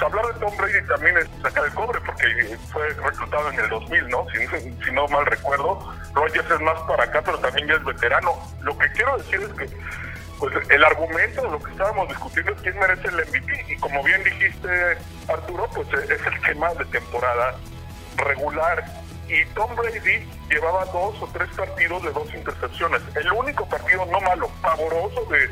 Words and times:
pues, 0.00 0.12
hablar 0.12 0.34
de 0.34 0.40
Tom 0.40 0.56
Brady 0.56 0.86
también 0.86 1.18
es 1.18 1.28
sacar 1.42 1.64
el 1.64 1.74
cobre, 1.74 2.00
porque 2.00 2.58
fue 2.72 2.88
reclutado 2.88 3.50
en 3.50 3.60
el 3.60 3.68
2000, 3.68 4.08
¿no? 4.08 4.26
Si, 4.32 4.46
si 4.84 4.92
no 4.92 5.06
mal 5.08 5.26
recuerdo. 5.26 5.94
Rogers 6.14 6.50
es 6.50 6.60
más 6.60 6.80
para 6.88 7.04
acá, 7.04 7.22
pero 7.22 7.38
también 7.38 7.68
ya 7.68 7.74
es 7.74 7.84
veterano. 7.84 8.32
Lo 8.62 8.76
que 8.78 8.90
quiero 8.92 9.16
decir 9.18 9.40
es 9.42 9.52
que 9.52 9.76
pues 10.38 10.54
el 10.70 10.84
argumento 10.84 11.42
de 11.42 11.50
lo 11.50 11.62
que 11.62 11.70
estábamos 11.70 12.08
discutiendo 12.08 12.52
es 12.52 12.62
quién 12.62 12.78
merece 12.78 13.08
el 13.08 13.16
MVP. 13.16 13.66
Y 13.68 13.76
como 13.76 14.02
bien 14.02 14.24
dijiste, 14.24 14.96
Arturo, 15.28 15.68
pues 15.74 15.88
es 15.92 16.26
el 16.26 16.40
tema 16.40 16.72
de 16.74 16.84
temporada 16.86 17.56
regular. 18.16 18.84
Y 19.28 19.44
Tom 19.54 19.76
Brady 19.76 20.26
llevaba 20.48 20.86
dos 20.86 21.14
o 21.20 21.28
tres 21.32 21.48
partidos 21.54 22.02
de 22.02 22.10
dos 22.10 22.34
intercepciones. 22.34 23.02
El 23.14 23.30
único 23.32 23.68
partido 23.68 24.06
no 24.06 24.20
malo, 24.22 24.50
pavoroso 24.62 25.26
de 25.26 25.44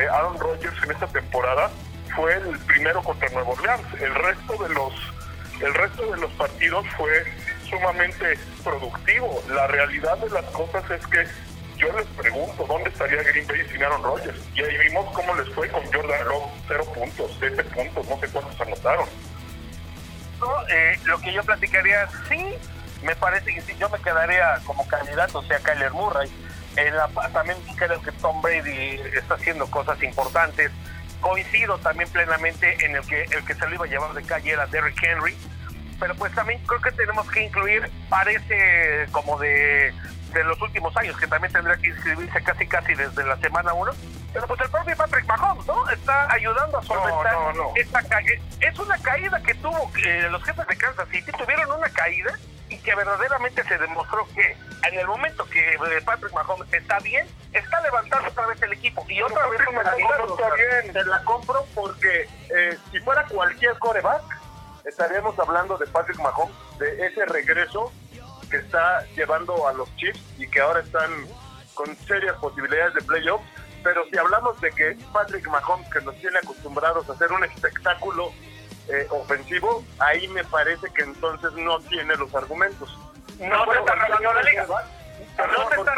eh, 0.00 0.08
Aaron 0.08 0.40
Rodgers 0.40 0.82
en 0.82 0.90
esta 0.90 1.06
temporada 1.08 1.70
fue 2.16 2.34
el 2.34 2.58
primero 2.60 3.02
contra 3.02 3.28
Nuevo 3.30 3.52
Orleans. 3.52 3.82
El 4.00 4.14
resto 4.14 4.62
de 4.62 4.74
los 4.74 4.92
el 5.60 5.74
resto 5.74 6.10
de 6.10 6.16
los 6.16 6.30
partidos 6.32 6.86
fue 6.96 7.24
sumamente 7.68 8.38
productivo. 8.64 9.42
La 9.50 9.66
realidad 9.66 10.16
de 10.18 10.30
las 10.30 10.44
cosas 10.46 10.82
es 10.90 11.06
que 11.06 11.26
yo 11.76 11.92
les 11.92 12.06
pregunto 12.08 12.64
dónde 12.66 12.90
estaría 12.90 13.22
Green 13.22 13.46
Bay 13.46 13.66
sin 13.70 13.82
Aaron 13.82 14.02
Rodgers. 14.02 14.38
Y 14.54 14.62
ahí 14.62 14.88
vimos 14.88 15.06
cómo 15.14 15.34
les 15.34 15.48
fue 15.54 15.68
con 15.68 15.82
Jordan 15.92 16.28
Love, 16.28 16.50
cero 16.68 16.84
puntos, 16.94 17.36
siete 17.38 17.64
puntos, 17.64 18.06
no 18.08 18.18
sé 18.20 18.28
cuántos 18.28 18.60
anotaron. 18.60 19.06
No, 20.40 20.68
eh, 20.68 20.98
lo 21.04 21.18
que 21.20 21.32
yo 21.32 21.42
platicaría, 21.42 22.08
sí, 22.28 22.54
me 23.02 23.14
parece 23.16 23.54
que 23.54 23.60
sí, 23.62 23.74
yo 23.78 23.88
me 23.90 23.98
quedaría 23.98 24.58
como 24.64 24.86
candidato, 24.88 25.38
o 25.38 25.42
sea, 25.44 25.58
Kyler 25.58 25.92
Murray. 25.92 26.30
En 26.76 26.96
la, 26.96 27.08
también 27.32 27.58
creo 27.76 28.00
que 28.00 28.12
Tom 28.12 28.40
Brady 28.40 29.00
está 29.14 29.34
haciendo 29.34 29.66
cosas 29.70 30.02
importantes. 30.02 30.70
Coincido 31.20 31.78
también 31.78 32.08
plenamente 32.10 32.84
en 32.84 32.96
el 32.96 33.06
que 33.06 33.22
el 33.22 33.44
que 33.44 33.54
se 33.54 33.68
lo 33.68 33.74
iba 33.74 33.84
a 33.84 33.88
llevar 33.88 34.12
de 34.14 34.22
calle 34.22 34.52
era 34.52 34.66
Derrick 34.66 35.02
Henry, 35.02 35.36
pero 35.98 36.14
pues 36.14 36.34
también 36.34 36.60
creo 36.66 36.80
que 36.80 36.92
tenemos 36.92 37.30
que 37.30 37.44
incluir, 37.44 37.90
parece 38.08 39.06
como 39.12 39.38
de 39.38 39.92
de 40.32 40.44
los 40.44 40.60
últimos 40.62 40.96
años, 40.96 41.16
que 41.18 41.26
también 41.26 41.52
tendría 41.52 41.76
que 41.76 41.88
inscribirse 41.88 42.42
casi 42.42 42.66
casi 42.66 42.94
desde 42.94 43.24
la 43.24 43.36
semana 43.38 43.72
1. 43.72 43.92
Pero 44.32 44.46
pues 44.46 44.60
el 44.60 44.70
propio 44.70 44.96
Patrick 44.96 45.26
Mahomes, 45.26 45.66
¿no? 45.66 45.90
Está 45.90 46.32
ayudando 46.32 46.78
a 46.78 46.82
solventar 46.82 47.34
esta 47.74 48.02
caída. 48.04 48.32
Es 48.60 48.78
una 48.78 48.96
caída 48.98 49.42
que 49.42 49.54
tuvo 49.54 49.92
que 49.92 50.22
los 50.30 50.42
jefes 50.44 50.66
de 50.66 50.76
Kansas 50.76 51.08
City 51.08 51.32
tuvieron 51.32 51.70
una 51.72 51.88
caída 51.88 52.32
y 52.70 52.78
que 52.78 52.94
verdaderamente 52.94 53.62
se 53.64 53.76
demostró 53.78 54.26
que 54.34 54.56
en 54.88 54.98
el 54.98 55.06
momento 55.06 55.44
que 55.46 55.74
eh, 55.74 56.02
Patrick 56.04 56.32
Mahomes 56.32 56.72
está 56.72 56.98
bien, 57.00 57.26
está 57.52 57.80
levantando 57.82 58.28
otra 58.28 58.46
vez 58.46 58.62
el 58.62 58.72
equipo. 58.72 59.04
Y 59.08 59.20
otra 59.22 59.46
vez 59.48 59.60
está 59.60 60.54
bien. 60.54 60.92
Te 60.92 61.04
la 61.04 61.22
compro 61.24 61.66
porque 61.74 62.28
eh, 62.54 62.78
si 62.90 63.00
fuera 63.00 63.26
cualquier 63.26 63.76
coreback, 63.78 64.22
estaríamos 64.84 65.38
hablando 65.38 65.76
de 65.76 65.86
Patrick 65.88 66.18
Mahomes, 66.20 66.54
de 66.78 67.06
ese 67.06 67.26
regreso 67.26 67.92
que 68.50 68.56
está 68.56 69.04
llevando 69.16 69.68
a 69.68 69.72
los 69.72 69.94
Chiefs 69.96 70.20
y 70.38 70.48
que 70.48 70.60
ahora 70.60 70.80
están 70.80 71.10
con 71.74 71.94
serias 71.96 72.36
posibilidades 72.36 72.94
de 72.94 73.02
playoffs. 73.02 73.44
Pero 73.82 74.04
si 74.10 74.18
hablamos 74.18 74.60
de 74.60 74.70
que 74.70 74.96
Patrick 75.12 75.46
Mahomes, 75.48 75.88
que 75.90 76.00
nos 76.02 76.14
tiene 76.16 76.38
acostumbrados 76.38 77.08
a 77.08 77.12
hacer 77.14 77.32
un 77.32 77.42
espectáculo 77.44 78.32
eh, 78.92 79.06
ofensivo, 79.10 79.84
ahí 79.98 80.26
me 80.28 80.44
parece 80.44 80.90
que 80.92 81.02
entonces 81.02 81.52
no 81.52 81.78
tiene 81.80 82.16
los 82.16 82.34
argumentos. 82.34 82.96
No, 83.38 83.64
se 83.64 83.78
está 83.78 83.94
robando 83.94 84.32
la 84.32 84.42
liga. 84.42 84.66
No 84.66 85.68
se 85.68 85.76
está, 85.76 85.96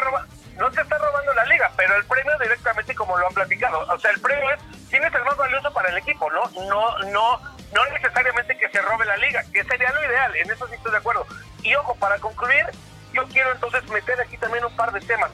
no 0.56 0.70
se 0.72 0.80
está 0.80 0.98
robando 0.98 1.34
la 1.34 1.44
liga, 1.46 1.70
pero 1.76 1.96
el 1.96 2.04
premio 2.04 2.38
directamente 2.38 2.94
como 2.94 3.16
lo 3.18 3.26
han 3.26 3.34
platicado. 3.34 3.80
O 3.80 3.98
sea, 3.98 4.10
el 4.10 4.20
premio 4.20 4.50
es 4.50 4.60
quién 4.90 5.02
es 5.04 5.14
el 5.14 5.24
más 5.24 5.36
valioso 5.36 5.72
para 5.72 5.88
el 5.88 5.98
equipo, 5.98 6.30
¿no? 6.30 6.42
No, 6.68 6.98
no, 7.10 7.40
no 7.72 7.86
necesariamente 7.92 8.56
que 8.56 8.68
se 8.68 8.82
robe 8.82 9.06
la 9.06 9.16
liga, 9.16 9.42
que 9.52 9.64
sería 9.64 9.90
lo 9.92 10.04
ideal, 10.04 10.36
en 10.36 10.50
eso 10.50 10.66
sí 10.68 10.74
estoy 10.74 10.92
de 10.92 10.98
acuerdo. 10.98 11.26
Y 11.62 11.74
ojo, 11.74 11.94
para 11.96 12.18
concluir, 12.18 12.66
yo 13.12 13.26
quiero 13.28 13.52
entonces 13.52 13.88
meter 13.90 14.20
aquí 14.20 14.36
también 14.36 14.64
un 14.64 14.76
par 14.76 14.92
de 14.92 15.00
temas. 15.00 15.30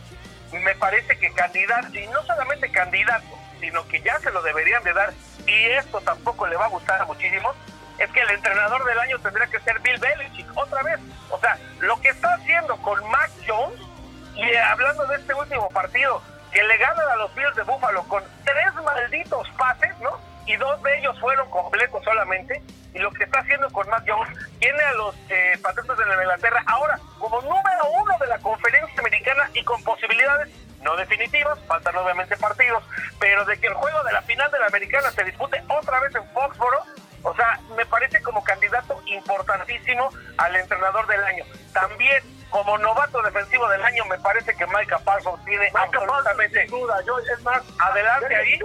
Me 0.52 0.74
parece 0.76 1.18
que 1.18 1.32
candidato, 1.32 1.98
y 1.98 2.06
no 2.06 2.22
solamente 2.22 2.70
candidato, 2.70 3.26
sino 3.60 3.86
que 3.88 4.00
ya 4.00 4.18
se 4.20 4.30
lo 4.30 4.42
deberían 4.42 4.82
de 4.84 4.92
dar, 4.92 5.12
y 5.46 5.64
esto 5.66 6.00
tampoco 6.00 6.46
le 6.46 6.56
va 6.56 6.66
a 6.66 6.68
gustar 6.68 7.00
a 7.00 7.06
muchísimos, 7.06 7.56
es 7.98 8.10
que 8.10 8.20
el 8.20 8.30
entrenador 8.30 8.84
del 8.84 8.98
año 8.98 9.18
tendría 9.18 9.46
que 9.48 9.60
ser 9.60 9.78
Bill 9.80 9.98
Belichick, 9.98 10.46
otra 10.56 10.82
vez. 10.82 11.00
O 11.30 11.38
sea, 11.40 11.58
lo 11.80 12.00
que 12.00 12.08
está 12.08 12.34
haciendo 12.34 12.76
con 12.78 12.98
Mac 13.10 13.30
Jones, 13.46 13.80
y 14.36 14.54
hablando 14.54 15.06
de 15.06 15.16
este 15.16 15.34
último 15.34 15.68
partido, 15.70 16.22
que 16.52 16.62
le 16.62 16.76
ganan 16.78 17.08
a 17.08 17.16
los 17.16 17.34
Bills 17.34 17.54
de 17.56 17.62
Buffalo 17.62 18.04
con 18.04 18.22
tres 18.44 18.74
malditos 18.74 19.48
pases, 19.58 19.96
¿no? 19.98 20.18
Y 20.46 20.56
dos 20.56 20.82
de 20.82 20.98
ellos 20.98 21.18
fueron 21.20 21.50
completos 21.50 22.02
solamente 22.04 22.62
y 22.94 22.98
lo 22.98 23.10
que 23.10 23.24
está 23.24 23.40
haciendo 23.40 23.68
con 23.70 23.88
Matt 23.90 24.08
Jones 24.08 24.30
tiene 24.58 24.82
a 24.82 24.92
los 24.94 25.14
eh, 25.28 25.58
Patriotas 25.62 25.98
de 25.98 26.06
la 26.06 26.14
Inglaterra 26.14 26.62
ahora 26.66 26.98
como 27.18 27.40
número 27.42 27.90
uno 28.00 28.16
de 28.18 28.26
la 28.28 28.38
conferencia 28.38 28.98
americana 28.98 29.50
y 29.52 29.62
con 29.62 29.82
posibilidades 29.84 30.48
no 30.82 30.96
definitivas, 30.96 31.58
faltan 31.66 31.96
obviamente 31.96 32.36
partidos, 32.36 32.82
pero 33.28 33.44
de 33.44 33.60
que 33.60 33.66
el 33.66 33.74
juego 33.74 34.02
de 34.04 34.12
la 34.14 34.22
final 34.22 34.50
de 34.50 34.58
la 34.58 34.68
americana 34.68 35.10
se 35.10 35.22
dispute 35.22 35.62
otra 35.68 36.00
vez 36.00 36.14
en 36.14 36.26
Foxboro, 36.30 36.82
o 37.22 37.34
sea, 37.34 37.60
me 37.76 37.84
parece 37.84 38.22
como 38.22 38.42
candidato 38.42 39.02
importantísimo 39.04 40.08
al 40.38 40.56
entrenador 40.56 41.06
del 41.06 41.22
año. 41.22 41.44
También 41.74 42.22
como 42.48 42.78
novato 42.78 43.20
defensivo 43.20 43.68
del 43.68 43.84
año 43.84 44.06
me 44.06 44.18
parece 44.20 44.56
que 44.56 44.66
Micah 44.66 44.98
Parsons 45.00 45.44
tiene 45.44 45.70
absolutamente 45.74 46.64
duda. 46.70 47.02
Yo, 47.06 47.18
es 47.18 47.42
más, 47.42 47.62
adelante 47.78 48.34
ahí. 48.34 48.58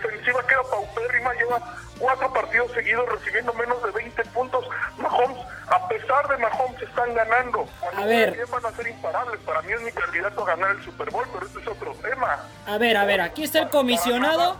Defensiva, 0.00 0.46
queda 0.46 0.62
paupérrima, 0.70 1.32
lleva 1.34 1.76
cuatro 1.98 2.32
partidos 2.32 2.72
seguidos 2.72 3.08
recibiendo 3.08 3.52
menos 3.54 3.82
de 3.82 3.90
20 3.90 4.24
puntos. 4.26 4.64
Mahomes, 4.98 5.38
a 5.68 5.88
pesar 5.88 6.28
de 6.28 6.36
Mahomes, 6.38 6.82
están 6.82 7.14
ganando. 7.14 7.66
A 7.96 8.04
ver. 8.04 8.36
van 8.50 8.66
a 8.66 8.70
ser 8.72 8.88
imparables. 8.88 9.40
Para 9.40 9.62
mí 9.62 9.72
es 9.72 9.82
mi 9.82 9.92
candidato 9.92 10.42
a 10.42 10.46
ganar 10.46 10.70
el 10.72 10.84
Super 10.84 11.10
Bowl, 11.10 11.26
pero 11.32 11.46
este 11.46 11.60
es 11.60 11.66
otro 11.68 11.94
tema. 11.94 12.46
A 12.66 12.78
ver, 12.78 12.96
a 12.96 13.04
ver, 13.04 13.20
aquí 13.20 13.44
está 13.44 13.60
el 13.60 13.70
comisionado. 13.70 14.56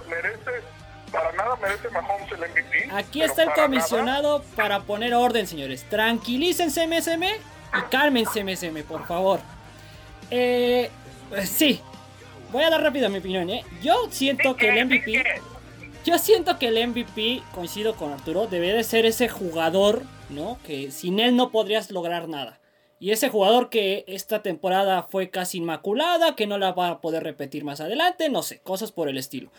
Para 1.13 1.33
nada 1.33 1.57
merece, 1.57 1.89
Mahomes 1.91 2.31
el 2.31 2.39
MVP. 2.39 2.91
Aquí 2.93 3.23
está 3.23 3.43
el 3.43 3.53
comisionado 3.53 4.45
para 4.55 4.81
poner 4.81 5.15
orden, 5.15 5.47
señores. 5.47 5.85
Tranquilícense, 5.89 6.87
MSM, 6.87 7.25
y 7.25 7.83
cálmense, 7.91 8.45
MSM, 8.45 8.85
por 8.85 9.07
favor. 9.07 9.41
Eh, 10.31 10.89
sí, 11.45 11.83
voy 12.53 12.63
a 12.65 12.71
dar 12.71 12.83
rápido 12.83 13.09
mi 13.09 13.19
opinión, 13.19 13.51
¿eh? 13.51 13.65
Yo 13.83 14.09
siento 14.11 14.57
que 14.57 14.69
el 14.69 14.87
MVP 14.87 15.25
yo 16.03 16.19
siento 16.19 16.59
que 16.59 16.69
el 16.69 16.89
MVP, 16.89 17.43
coincido 17.55 17.95
con 17.95 18.11
Arturo, 18.11 18.47
debe 18.47 18.73
de 18.73 18.85
ser 18.85 19.05
ese 19.05 19.29
jugador, 19.29 20.03
¿no? 20.31 20.59
Que 20.65 20.91
sin 20.91 21.21
él 21.21 21.37
no 21.37 21.51
podrías 21.51 21.91
lograr 21.91 22.27
nada. 22.27 22.59
Y 22.99 23.11
ese 23.11 23.29
jugador 23.29 23.69
que 23.69 24.05
esta 24.07 24.43
temporada 24.43 25.03
fue 25.03 25.29
casi 25.29 25.59
inmaculada, 25.59 26.37
que 26.37 26.47
no 26.47 26.57
la 26.57 26.73
va 26.73 26.89
a 26.89 27.01
poder 27.03 27.23
repetir 27.23 27.65
más 27.65 27.83
adelante, 27.83 28.31
no 28.31 28.43
sé, 28.43 28.61
cosas 28.61 28.93
por 28.93 29.11
el 29.11 29.19
estilo. 29.19 29.51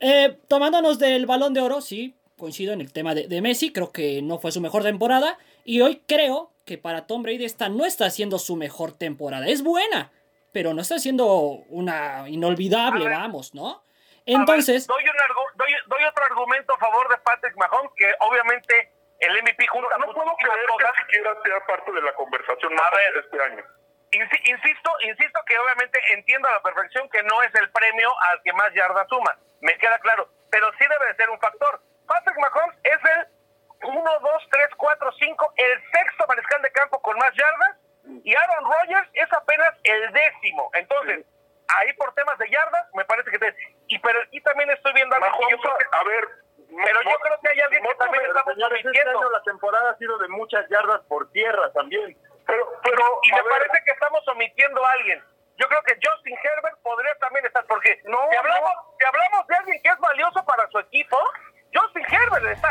Eh, 0.00 0.38
tomándonos 0.48 0.98
del 0.98 1.26
balón 1.26 1.52
de 1.52 1.60
oro, 1.60 1.82
sí, 1.82 2.14
coincido 2.38 2.72
en 2.72 2.80
el 2.80 2.92
tema 2.92 3.14
de, 3.14 3.28
de, 3.28 3.40
Messi, 3.42 3.70
creo 3.70 3.92
que 3.92 4.22
no 4.22 4.38
fue 4.38 4.52
su 4.52 4.62
mejor 4.62 4.82
temporada. 4.82 5.36
Y 5.64 5.82
hoy 5.82 6.00
creo 6.06 6.52
que 6.64 6.78
para 6.78 7.06
Tom 7.06 7.22
Brady 7.22 7.44
esta 7.44 7.68
no 7.68 7.84
está 7.84 8.08
siendo 8.08 8.38
su 8.38 8.56
mejor 8.56 8.92
temporada. 8.92 9.46
Es 9.46 9.62
buena, 9.62 10.10
pero 10.56 10.72
no 10.72 10.80
está 10.80 10.98
siendo 10.98 11.26
una 11.68 12.24
inolvidable, 12.32 13.04
vamos, 13.10 13.52
¿no? 13.52 13.84
Entonces. 14.24 14.86
doy, 14.86 15.04
doy, 15.04 16.04
otro 16.08 16.24
argumento 16.24 16.72
a 16.72 16.78
favor 16.78 17.10
de 17.10 17.18
Patrick 17.18 17.54
Mahomes, 17.58 17.92
que 17.94 18.10
obviamente 18.20 18.72
el 19.20 19.42
MVP 19.42 19.66
junto 19.66 19.90
No, 19.98 20.06
no 20.06 20.14
puedo 20.14 20.34
creer 20.36 20.66
que 20.78 21.00
siquiera 21.02 21.36
sea 21.44 21.60
parte 21.66 21.92
de 21.92 22.00
la 22.00 22.14
conversación 22.14 22.72
más 22.72 22.90
de 22.90 23.20
este 23.20 23.42
año. 23.42 23.64
Insisto, 24.12 24.90
insisto 25.04 25.40
que 25.44 25.58
obviamente 25.58 26.00
entiendo 26.14 26.48
a 26.48 26.52
la 26.52 26.62
perfección 26.62 27.06
que 27.10 27.22
no 27.24 27.42
es 27.42 27.54
el 27.60 27.70
premio 27.70 28.08
al 28.30 28.40
que 28.42 28.54
más 28.54 28.72
yardas 28.72 29.06
suma. 29.10 29.36
Me 29.60 29.76
queda 29.76 29.98
claro. 29.98 30.26
Pero 30.48 30.72
sí 30.78 30.86
debe 30.88 31.12
de 31.12 31.16
ser 31.16 31.28
un 31.28 31.38
factor. 31.38 31.82
Patrick 32.06 32.38
Mahomes 32.38 32.78
es 32.82 33.00
el 33.12 33.92
1, 33.92 33.92
2, 33.92 34.32
3, 34.50 34.68
4, 34.74 35.12
5, 35.20 35.52
el 35.56 35.82
sexto 35.92 36.24
mariscal 36.26 36.62
de 36.62 36.72
campo 36.72 36.98
con 37.02 37.18
más 37.18 37.34
yardas. 37.34 37.76
Y 38.24 38.34
Aaron 38.34 38.64
Rodgers 38.64 39.10
es 39.12 39.30
apenas 39.32 39.75
el 39.86 40.12
décimo. 40.12 40.70
Entonces 40.74 41.24
ahí 41.68 41.92
por 41.94 42.12
temas 42.14 42.38
de 42.38 42.48
yardas, 42.48 42.86
me 42.94 43.04
parece 43.04 43.30
que... 43.30 43.38
Te, 43.38 43.54
y 43.88 43.98
pero 43.98 44.20
aquí 44.22 44.40
también 44.40 44.70
estoy 44.70 44.92
viendo 44.92 45.14
algo 45.16 45.26
a 45.26 46.04
ver... 46.04 46.28
Pero 46.68 47.02
yo 47.02 47.18
creo 47.20 47.40
que 47.40 47.48
hay 47.48 47.60
alguien 47.60 47.82
que 47.82 47.94
también 47.94 48.24
estamos 48.26 48.54
señores, 48.54 48.84
este 48.84 49.08
año 49.08 49.30
la 49.30 49.42
temporada 49.42 49.90
ha 49.90 49.96
sido 49.98 50.18
de 50.18 50.28
muchas 50.28 50.68
yardas 50.68 51.00
por 51.08 51.30
tierra 51.30 51.72
también. 51.72 52.16
Pero, 52.44 52.80
pero 52.82 53.20
y 53.22 53.32
me 53.32 53.42
parece 53.44 53.84
que 53.84 53.92
estamos 53.92 54.26
omitiendo 54.28 54.84
a 54.84 54.92
alguien. 54.92 55.22
Yo 55.58 55.68
creo 55.68 55.82
que 55.82 55.94
Justin 55.94 56.36
Herbert 56.42 56.78
podría 56.82 57.14
también 57.18 57.46
estar, 57.46 57.64
porque 57.66 58.02
no, 58.04 58.18
si, 58.30 58.36
hablamos, 58.36 58.72
si 58.98 59.04
hablamos 59.06 59.46
de 59.46 59.56
alguien 59.56 59.82
que 59.82 59.88
es 59.88 59.98
valioso 59.98 60.44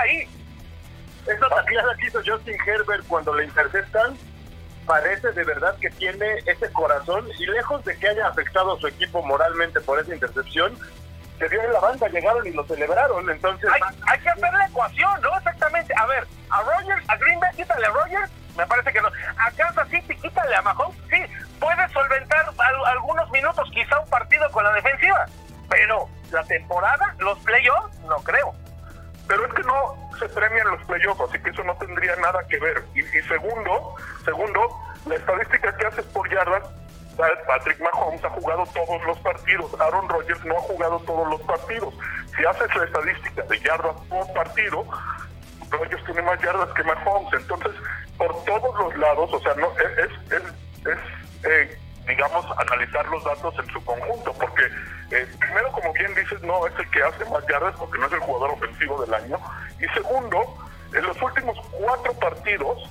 ahí. 0.05 0.27
Esa 1.27 1.49
tacleada 1.49 1.95
que 1.97 2.07
hizo 2.07 2.21
Justin 2.25 2.57
Herbert 2.65 3.03
cuando 3.07 3.33
le 3.33 3.45
interceptan 3.45 4.17
parece 4.85 5.31
de 5.31 5.43
verdad 5.43 5.75
que 5.79 5.89
tiene 5.91 6.37
ese 6.45 6.71
corazón 6.71 7.27
y 7.37 7.45
lejos 7.47 7.83
de 7.85 7.97
que 7.97 8.09
haya 8.09 8.27
afectado 8.27 8.75
a 8.75 8.79
su 8.79 8.87
equipo 8.87 9.21
moralmente 9.23 9.81
por 9.81 9.99
esa 9.99 10.13
intercepción, 10.13 10.77
se 11.37 11.49
dio 11.49 11.61
en 11.61 11.73
la 11.73 11.79
banda, 11.79 12.07
llegaron 12.07 12.45
y 12.47 12.51
lo 12.51 12.65
celebraron, 12.65 13.29
entonces... 13.29 13.69
Hay, 14.07 14.19
que 14.19 14.29
hacer 14.29 14.53
la 14.53 14.65
ecuación, 14.65 15.21
¿no? 15.21 15.37
Exactamente. 15.37 15.93
A 15.97 16.05
ver, 16.05 16.25
a 16.49 16.61
Rogers, 16.61 17.09
a 17.09 17.17
Green 17.17 17.39
Bay, 17.39 17.51
quítale 17.55 17.85
a 17.85 17.89
Rogers, 17.89 18.31
me 18.55 18.65
parece 18.65 18.93
que 18.93 19.01
no. 19.01 19.09
A 19.37 19.51
Kansas 19.51 19.89
City, 19.89 20.15
quítale 20.15 20.55
a 20.55 20.61
Mahomes, 20.61 20.97
sí, 21.09 21.21
puede 21.59 21.89
solventar 21.89 22.45
al, 22.57 22.85
algunos 22.85 23.29
minutos, 23.31 23.69
quizá 23.73 23.99
un 23.99 24.09
partido 24.09 24.49
con 24.51 24.63
la 24.63 24.71
defensiva, 24.73 25.25
pero 25.69 26.07
la 26.31 26.43
temporada, 26.43 27.15
los 27.19 27.37
playoffs, 27.39 27.99
no 28.07 28.17
creo. 28.17 28.53
Pero 29.27 29.45
es 29.45 29.53
que 29.53 29.63
no 29.63 29.95
se 30.19 30.29
premian 30.29 30.67
los 30.67 30.83
playoffs, 30.85 31.21
así 31.21 31.39
que 31.39 31.49
eso 31.49 31.63
no 31.63 31.75
tendría 31.77 32.15
nada 32.17 32.45
que 32.47 32.59
ver. 32.59 32.83
Y, 32.93 32.99
y 33.01 33.21
segundo, 33.23 33.95
segundo, 34.23 34.79
la 35.05 35.15
estadística 35.15 35.75
que 35.77 35.87
haces 35.87 36.05
por 36.05 36.29
yardas 36.29 36.63
Patrick 37.15 37.79
Mahomes 37.79 38.23
ha 38.23 38.29
jugado 38.29 38.65
todos 38.73 39.03
los 39.05 39.17
partidos, 39.19 39.79
Aaron 39.79 40.09
Rodgers 40.09 40.43
no 40.45 40.57
ha 40.57 40.61
jugado 40.61 40.99
todos 40.99 41.29
los 41.29 41.41
partidos. 41.41 41.93
Si 42.35 42.45
haces 42.45 42.75
la 42.75 42.83
estadística 42.83 43.41
de 43.43 43.59
yardas 43.61 43.95
por 44.09 44.33
partido, 44.33 44.85
Rodgers 45.71 46.03
tiene 46.05 46.21
más 46.23 46.39
yardas 46.41 46.69
que 46.73 46.83
Mahomes. 46.83 47.33
Entonces, 47.33 47.71
por 48.17 48.43
todos 48.43 48.79
los 48.79 48.97
lados, 48.97 49.29
o 49.33 49.39
sea, 49.39 49.53
no 49.55 49.71
es, 49.79 50.11
es, 50.31 50.43
es 50.85 50.99
eh, 51.45 51.79
digamos, 52.07 52.45
analizar 52.57 53.07
los 53.07 53.23
datos 53.23 53.55
en 53.59 53.71
su 53.71 53.83
conjunto, 53.83 54.33
porque 54.33 54.63
eh, 55.11 55.27
primero, 55.39 55.71
como 55.71 55.93
bien 55.93 56.13
dices, 56.15 56.41
no 56.41 56.67
es 56.67 56.73
el 56.77 56.89
que 56.91 57.01
hace 57.01 57.25
más 57.25 57.45
yardas 57.47 57.75
porque 57.77 57.97
no 57.97 58.07
es 58.07 58.13
el 58.13 58.19
jugador 58.19 58.59
del 58.79 59.13
año. 59.13 59.39
Y 59.79 59.87
segundo, 59.93 60.41
en 60.93 61.05
los 61.05 61.21
últimos 61.21 61.57
cuatro 61.71 62.13
partidos, 62.13 62.89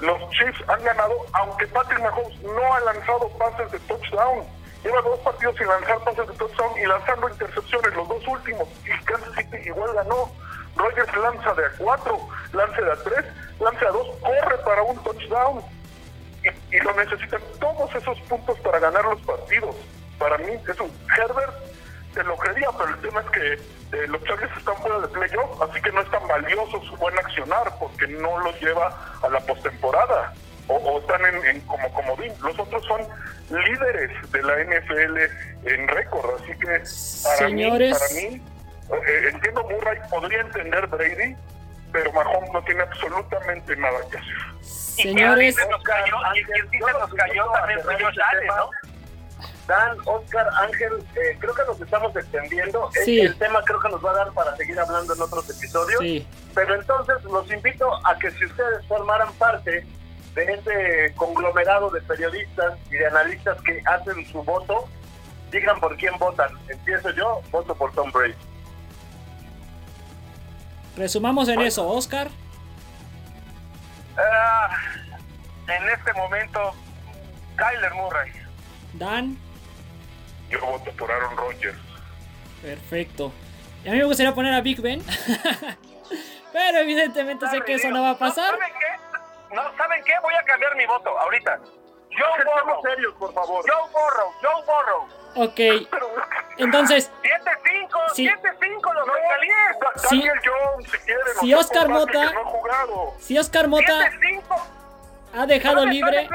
los 0.00 0.30
Chiefs 0.30 0.62
han 0.68 0.82
ganado, 0.84 1.14
aunque 1.32 1.66
Patrick 1.68 2.00
Mahomes 2.00 2.42
no 2.42 2.74
ha 2.74 2.80
lanzado 2.80 3.28
pases 3.38 3.72
de 3.72 3.78
touchdown. 3.80 4.44
Lleva 4.84 5.00
dos 5.02 5.18
partidos 5.20 5.56
sin 5.56 5.66
lanzar 5.66 5.98
pases 6.00 6.28
de 6.28 6.34
touchdown 6.34 6.78
y 6.78 6.86
lanzando 6.86 7.28
intercepciones, 7.28 7.94
los 7.94 8.08
dos 8.08 8.28
últimos. 8.28 8.68
Y 8.84 9.04
Kansas 9.04 9.34
City 9.34 9.56
igual 9.64 9.94
ganó. 9.94 10.30
Rogers 10.76 11.16
lanza 11.16 11.54
de 11.54 11.64
a 11.64 11.70
cuatro, 11.78 12.28
lanza 12.52 12.82
de 12.82 12.92
a 12.92 12.96
tres, 12.96 13.24
lanza 13.58 13.88
a 13.88 13.90
dos, 13.90 14.08
corre 14.20 14.58
para 14.64 14.82
un 14.82 15.02
touchdown. 15.02 15.62
Y, 16.44 16.76
y 16.76 16.80
lo 16.80 16.92
necesitan 16.92 17.40
todos 17.58 17.94
esos 17.94 18.20
puntos 18.22 18.58
para 18.60 18.78
ganar 18.78 19.04
los 19.06 19.20
partidos. 19.22 19.74
Para 20.18 20.36
mí 20.38 20.52
es 20.68 20.80
un 20.80 20.92
Herbert 21.16 21.65
te 22.16 22.24
lo 22.24 22.34
creería, 22.38 22.68
pero 22.78 22.88
el 22.88 23.00
tema 23.02 23.20
es 23.20 23.30
que 23.30 23.52
eh, 23.52 24.06
los 24.08 24.24
Chargers 24.24 24.56
están 24.56 24.74
fuera 24.78 25.00
de 25.00 25.08
playoff, 25.08 25.62
así 25.62 25.82
que 25.82 25.92
no 25.92 26.00
es 26.00 26.10
tan 26.10 26.26
valioso 26.26 26.82
su 26.84 26.96
buen 26.96 27.16
accionar 27.18 27.70
porque 27.78 28.06
no 28.08 28.38
los 28.38 28.58
lleva 28.60 29.18
a 29.22 29.28
la 29.28 29.38
postemporada 29.40 30.32
o, 30.66 30.76
o, 30.76 30.98
están 31.00 31.24
en, 31.26 31.44
en 31.44 31.60
como 31.62 31.92
comodín. 31.92 32.32
Los 32.42 32.58
otros 32.58 32.82
son 32.86 33.02
líderes 33.50 34.10
de 34.32 34.42
la 34.42 34.64
NFL 34.64 35.18
en 35.68 35.88
récord, 35.88 36.40
así 36.42 36.58
que 36.58 36.66
para 36.66 37.36
Señores. 37.36 38.12
mí, 38.14 38.40
para 38.88 38.98
mí 38.98 39.02
eh, 39.06 39.28
entiendo 39.34 39.62
Murray, 39.64 39.98
podría 40.08 40.40
entender 40.40 40.86
Brady, 40.86 41.36
pero 41.92 42.12
Mahomes 42.14 42.50
no 42.50 42.62
tiene 42.64 42.82
absolutamente 42.82 43.76
nada 43.76 43.98
que 44.10 44.16
hacer. 44.16 44.36
Señores, 44.62 45.52
Y 45.52 45.54
quien 45.54 45.54
sí 45.54 45.60
se 45.62 45.68
nos 45.68 45.82
cayó, 45.82 46.16
y 46.34 46.44
quien 46.44 46.70
sí 46.70 46.78
se 46.78 46.92
nos 46.92 47.14
cayó 47.14 47.46
también 47.50 47.80
fue 47.82 47.94
Josh 48.02 48.18
Allen, 48.32 48.46
¿no? 48.48 48.70
Dan, 49.66 49.98
Oscar, 50.04 50.46
Ángel, 50.60 50.92
eh, 51.16 51.36
creo 51.40 51.54
que 51.54 51.64
nos 51.66 51.80
estamos 51.80 52.14
extendiendo. 52.14 52.88
Sí. 53.04 53.20
El, 53.20 53.36
tema 53.36 53.60
creo 53.64 53.80
que 53.80 53.88
nos 53.88 54.04
va 54.04 54.12
a 54.12 54.14
dar 54.14 54.32
para 54.32 54.56
seguir 54.56 54.78
hablando 54.78 55.14
en 55.14 55.20
otros 55.20 55.50
episodios. 55.50 56.00
sí. 56.00 56.26
Pero 56.54 56.74
entonces 56.74 57.22
los 57.24 57.52
invito 57.52 57.86
a 58.06 58.18
que 58.18 58.30
si 58.30 58.46
ustedes 58.46 58.86
formaran 58.86 59.30
parte 59.34 59.86
de 60.34 60.44
este 60.44 61.14
conglomerado 61.14 61.90
de 61.90 62.00
periodistas 62.00 62.78
y 62.90 62.96
de 62.96 63.06
analistas 63.06 63.60
que 63.60 63.82
hacen 63.84 64.24
su 64.32 64.42
voto, 64.42 64.88
digan 65.50 65.78
por 65.80 65.96
quién 65.96 66.16
votan. 66.18 66.48
Empiezo 66.68 67.10
yo, 67.10 67.42
voto 67.50 67.74
por 67.74 67.92
Tom 67.92 68.10
Brady. 68.10 68.34
Resumamos 70.96 71.48
en 71.48 71.60
eso, 71.60 71.86
Oscar. 71.86 72.28
Ah, 74.16 74.70
en 75.68 75.88
este 75.90 76.12
momento, 76.14 76.72
Kyler 77.56 77.92
Murray. 77.94 78.32
Dan. 78.94 79.45
Yo 80.50 80.60
voto 80.60 80.90
por 80.92 81.10
Aaron 81.10 81.36
Rodgers. 81.36 81.78
Perfecto. 82.62 83.32
Y 83.84 83.88
a 83.88 83.92
mí 83.92 83.98
me 83.98 84.04
gustaría 84.04 84.34
poner 84.34 84.54
a 84.54 84.60
Big 84.60 84.80
Ben. 84.80 85.02
Pero 86.52 86.78
evidentemente 86.78 87.46
sé 87.48 87.60
que 87.62 87.74
eso 87.74 87.88
no 87.90 88.02
va 88.02 88.10
a 88.10 88.18
pasar. 88.18 88.54
¿Saben 88.54 88.72
qué? 88.78 89.54
No, 89.54 89.62
¿saben 89.76 90.02
qué? 90.04 90.12
Voy 90.22 90.34
a 90.34 90.42
cambiar 90.44 90.74
mi 90.76 90.86
voto 90.86 91.10
ahorita. 91.18 91.58
Joe 92.10 92.44
Burrow. 92.44 92.82
serios, 92.82 93.14
por 93.14 93.32
favor. 93.34 93.64
Joe 93.68 93.90
Burrow. 93.92 94.32
Joe 94.42 94.64
Burrow. 94.64 95.08
Ok. 95.48 95.60
Entonces, 96.58 97.10
7-5. 97.22 97.98
Sí. 98.14 98.26
7-5 98.26 98.94
los 98.94 99.06
bengalíes. 99.06 99.76
Sí. 100.08 100.18
Daniel 100.18 100.40
Jones, 100.44 100.90
si 100.90 100.98
quieren. 100.98 101.24
Si 101.40 101.54
Oscar 101.54 101.88
Mota- 101.90 102.32
No 102.32 102.40
ha 102.40 102.44
jugado. 102.44 103.14
si 103.18 103.38
Oscar 103.38 103.68
Mota 103.68 104.10
7-5. 104.10 104.42
ha 105.36 105.46
dejado 105.46 105.76
¿Dónde 105.80 105.94
están 105.96 106.10
libre. 106.12 106.28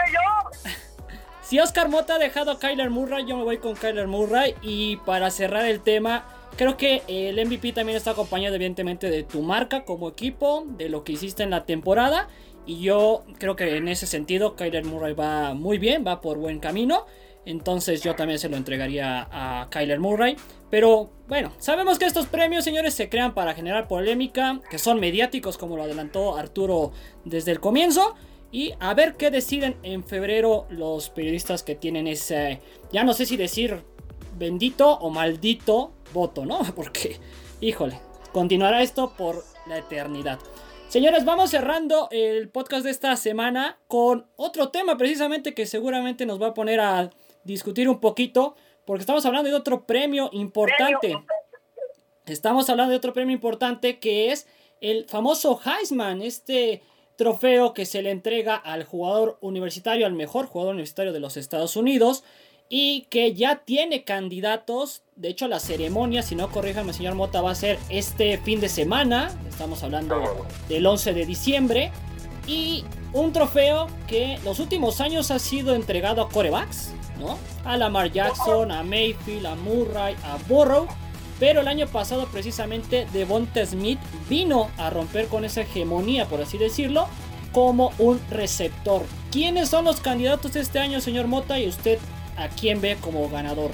Si 1.51 1.59
Oscar 1.59 1.89
Mota 1.89 2.15
ha 2.15 2.17
dejado 2.17 2.51
a 2.51 2.59
Kyler 2.59 2.89
Murray, 2.89 3.25
yo 3.25 3.35
me 3.35 3.43
voy 3.43 3.57
con 3.57 3.75
Kyler 3.75 4.07
Murray. 4.07 4.55
Y 4.61 4.95
para 5.05 5.29
cerrar 5.31 5.65
el 5.65 5.81
tema, 5.81 6.23
creo 6.55 6.77
que 6.77 7.01
el 7.09 7.45
MVP 7.45 7.73
también 7.73 7.97
está 7.97 8.11
acompañado 8.11 8.55
evidentemente 8.55 9.09
de 9.09 9.23
tu 9.23 9.41
marca 9.41 9.83
como 9.83 10.07
equipo, 10.07 10.63
de 10.65 10.87
lo 10.87 11.03
que 11.03 11.11
hiciste 11.11 11.43
en 11.43 11.49
la 11.49 11.65
temporada. 11.65 12.29
Y 12.65 12.79
yo 12.79 13.25
creo 13.37 13.57
que 13.57 13.75
en 13.75 13.89
ese 13.89 14.07
sentido 14.07 14.55
Kyler 14.55 14.85
Murray 14.85 15.13
va 15.13 15.53
muy 15.53 15.77
bien, 15.77 16.05
va 16.07 16.21
por 16.21 16.37
buen 16.37 16.61
camino. 16.61 17.05
Entonces 17.45 18.01
yo 18.01 18.15
también 18.15 18.39
se 18.39 18.47
lo 18.47 18.55
entregaría 18.55 19.27
a 19.29 19.67
Kyler 19.69 19.99
Murray. 19.99 20.37
Pero 20.69 21.11
bueno, 21.27 21.51
sabemos 21.57 21.99
que 21.99 22.05
estos 22.05 22.27
premios, 22.27 22.63
señores, 22.63 22.93
se 22.93 23.09
crean 23.09 23.33
para 23.33 23.53
generar 23.55 23.89
polémica, 23.89 24.61
que 24.69 24.79
son 24.79 25.01
mediáticos 25.01 25.57
como 25.57 25.75
lo 25.75 25.83
adelantó 25.83 26.37
Arturo 26.37 26.93
desde 27.25 27.51
el 27.51 27.59
comienzo. 27.59 28.15
Y 28.51 28.73
a 28.79 28.93
ver 28.93 29.15
qué 29.15 29.31
deciden 29.31 29.77
en 29.83 30.03
febrero 30.03 30.67
los 30.69 31.09
periodistas 31.09 31.63
que 31.63 31.75
tienen 31.75 32.07
ese, 32.07 32.59
ya 32.91 33.03
no 33.03 33.13
sé 33.13 33.25
si 33.25 33.37
decir 33.37 33.81
bendito 34.37 34.97
o 34.97 35.09
maldito 35.09 35.93
voto, 36.13 36.45
¿no? 36.45 36.59
Porque, 36.75 37.17
híjole, 37.61 37.99
continuará 38.33 38.81
esto 38.81 39.13
por 39.17 39.43
la 39.67 39.77
eternidad. 39.77 40.39
Señores, 40.89 41.23
vamos 41.23 41.51
cerrando 41.51 42.09
el 42.11 42.49
podcast 42.49 42.83
de 42.83 42.91
esta 42.91 43.15
semana 43.15 43.79
con 43.87 44.25
otro 44.35 44.69
tema 44.69 44.97
precisamente 44.97 45.53
que 45.53 45.65
seguramente 45.65 46.25
nos 46.25 46.41
va 46.41 46.47
a 46.47 46.53
poner 46.53 46.81
a 46.81 47.09
discutir 47.45 47.87
un 47.87 48.01
poquito, 48.01 48.55
porque 48.85 49.01
estamos 49.01 49.25
hablando 49.25 49.49
de 49.49 49.55
otro 49.55 49.85
premio 49.85 50.29
importante. 50.33 51.15
Estamos 52.25 52.69
hablando 52.69 52.91
de 52.91 52.97
otro 52.97 53.13
premio 53.13 53.33
importante 53.33 53.99
que 53.99 54.33
es 54.33 54.47
el 54.81 55.05
famoso 55.07 55.61
Heisman, 55.63 56.21
este 56.21 56.81
trofeo 57.21 57.75
que 57.75 57.85
se 57.85 58.01
le 58.01 58.09
entrega 58.09 58.55
al 58.55 58.83
jugador 58.83 59.37
universitario, 59.41 60.07
al 60.07 60.13
mejor 60.13 60.47
jugador 60.47 60.73
universitario 60.73 61.13
de 61.13 61.19
los 61.19 61.37
Estados 61.37 61.75
Unidos 61.75 62.23
y 62.67 63.01
que 63.11 63.35
ya 63.35 63.57
tiene 63.57 64.03
candidatos. 64.03 65.03
De 65.15 65.29
hecho, 65.29 65.47
la 65.47 65.59
ceremonia, 65.59 66.23
si 66.23 66.33
no 66.33 66.49
corríjame, 66.49 66.93
señor 66.93 67.13
Mota, 67.13 67.41
va 67.41 67.51
a 67.51 67.55
ser 67.55 67.77
este 67.89 68.39
fin 68.39 68.59
de 68.59 68.69
semana. 68.69 69.29
Estamos 69.47 69.83
hablando 69.83 70.47
del 70.67 70.83
11 70.83 71.13
de 71.13 71.25
diciembre. 71.27 71.91
Y 72.47 72.85
un 73.13 73.31
trofeo 73.33 73.85
que 74.07 74.39
los 74.43 74.59
últimos 74.59 74.99
años 74.99 75.29
ha 75.29 75.37
sido 75.37 75.75
entregado 75.75 76.23
a 76.23 76.29
corebacks, 76.29 76.91
¿no? 77.19 77.37
A 77.65 77.77
Lamar 77.77 78.11
Jackson, 78.11 78.71
a 78.71 78.81
Mayfield, 78.81 79.45
a 79.45 79.53
Murray, 79.53 80.15
a 80.23 80.39
Burrow. 80.49 80.87
Pero 81.41 81.61
el 81.61 81.67
año 81.67 81.87
pasado 81.87 82.27
precisamente 82.27 83.07
Devonta 83.13 83.65
Smith 83.65 83.99
vino 84.29 84.69
a 84.77 84.91
romper 84.91 85.27
con 85.27 85.43
esa 85.43 85.61
hegemonía, 85.61 86.27
por 86.27 86.39
así 86.39 86.59
decirlo, 86.59 87.09
como 87.51 87.93
un 87.97 88.21
receptor. 88.29 89.01
¿Quiénes 89.31 89.67
son 89.67 89.85
los 89.85 90.01
candidatos 90.01 90.55
este 90.55 90.77
año, 90.77 91.01
señor 91.01 91.25
Mota? 91.25 91.57
Y 91.57 91.67
usted, 91.67 91.97
¿a 92.37 92.47
quién 92.47 92.79
ve 92.79 92.95
como 93.01 93.27
ganador? 93.27 93.71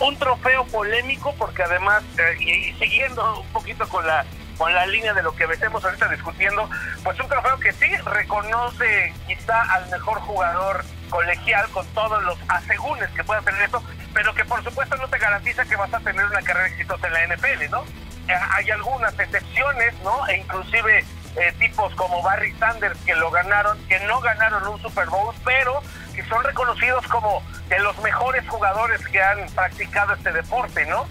un 0.00 0.16
trofeo 0.16 0.64
polémico 0.66 1.34
porque 1.36 1.60
además 1.60 2.04
eh, 2.18 2.36
y, 2.38 2.50
y 2.68 2.72
siguiendo 2.74 3.40
un 3.40 3.48
poquito 3.48 3.88
con 3.88 4.06
la 4.06 4.24
con 4.56 4.72
la 4.72 4.86
línea 4.86 5.12
de 5.12 5.24
lo 5.24 5.34
que 5.34 5.42
estemos 5.42 5.84
ahorita 5.84 6.08
discutiendo 6.08 6.70
pues 7.02 7.18
un 7.18 7.26
trofeo 7.26 7.58
que 7.58 7.72
sí 7.72 7.86
reconoce 8.04 9.12
quizá 9.26 9.60
al 9.74 9.90
mejor 9.90 10.20
jugador 10.20 10.84
colegial 11.08 11.68
con 11.70 11.86
todos 11.88 12.22
los 12.24 12.38
asegúnes 12.48 13.08
que 13.10 13.24
pueda 13.24 13.40
tener 13.42 13.62
esto 13.62 13.82
pero 14.14 14.34
que 14.34 14.44
por 14.44 14.62
supuesto 14.64 14.96
no 14.96 15.08
te 15.08 15.18
garantiza 15.18 15.64
que 15.64 15.76
vas 15.76 15.92
a 15.92 16.00
tener 16.00 16.24
una 16.24 16.42
carrera 16.42 16.68
exitosa 16.68 17.06
en 17.06 17.12
la 17.12 17.36
NFL 17.36 17.70
no 17.70 17.84
Eh, 18.28 18.34
hay 18.56 18.70
algunas 18.70 19.18
excepciones 19.18 19.94
no 20.04 20.26
e 20.28 20.36
inclusive 20.36 21.02
eh, 21.36 21.52
tipos 21.58 21.94
como 21.94 22.22
Barry 22.22 22.52
Sanders 22.58 22.98
que 23.06 23.14
lo 23.14 23.30
ganaron 23.30 23.78
que 23.88 23.98
no 24.00 24.20
ganaron 24.20 24.68
un 24.68 24.78
Super 24.82 25.08
Bowl 25.08 25.34
pero 25.46 25.82
que 26.14 26.22
son 26.24 26.42
reconocidos 26.44 27.06
como 27.06 27.42
de 27.68 27.78
los 27.80 27.96
mejores 27.98 28.46
jugadores 28.48 29.06
que 29.06 29.22
han 29.22 29.46
practicado 29.54 30.14
este 30.14 30.32
deporte, 30.32 30.84
¿no? 30.86 31.06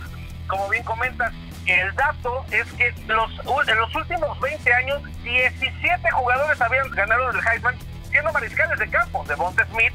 Como 0.48 0.68
bien 0.70 0.84
comentas, 0.84 1.34
el 1.66 1.96
dato 1.96 2.46
es 2.52 2.66
que 2.74 2.94
los, 3.08 3.32
en 3.68 3.78
los 3.78 3.96
últimos 3.96 4.40
20 4.40 4.74
años, 4.74 5.02
17 5.24 6.12
jugadores 6.12 6.60
habían 6.62 6.90
ganado 6.92 7.30
el 7.30 7.40
Heisman 7.48 7.76
siendo 8.10 8.32
mariscales 8.32 8.80
de 8.80 8.90
campo. 8.90 9.24
Devonta 9.28 9.66
Smith 9.68 9.87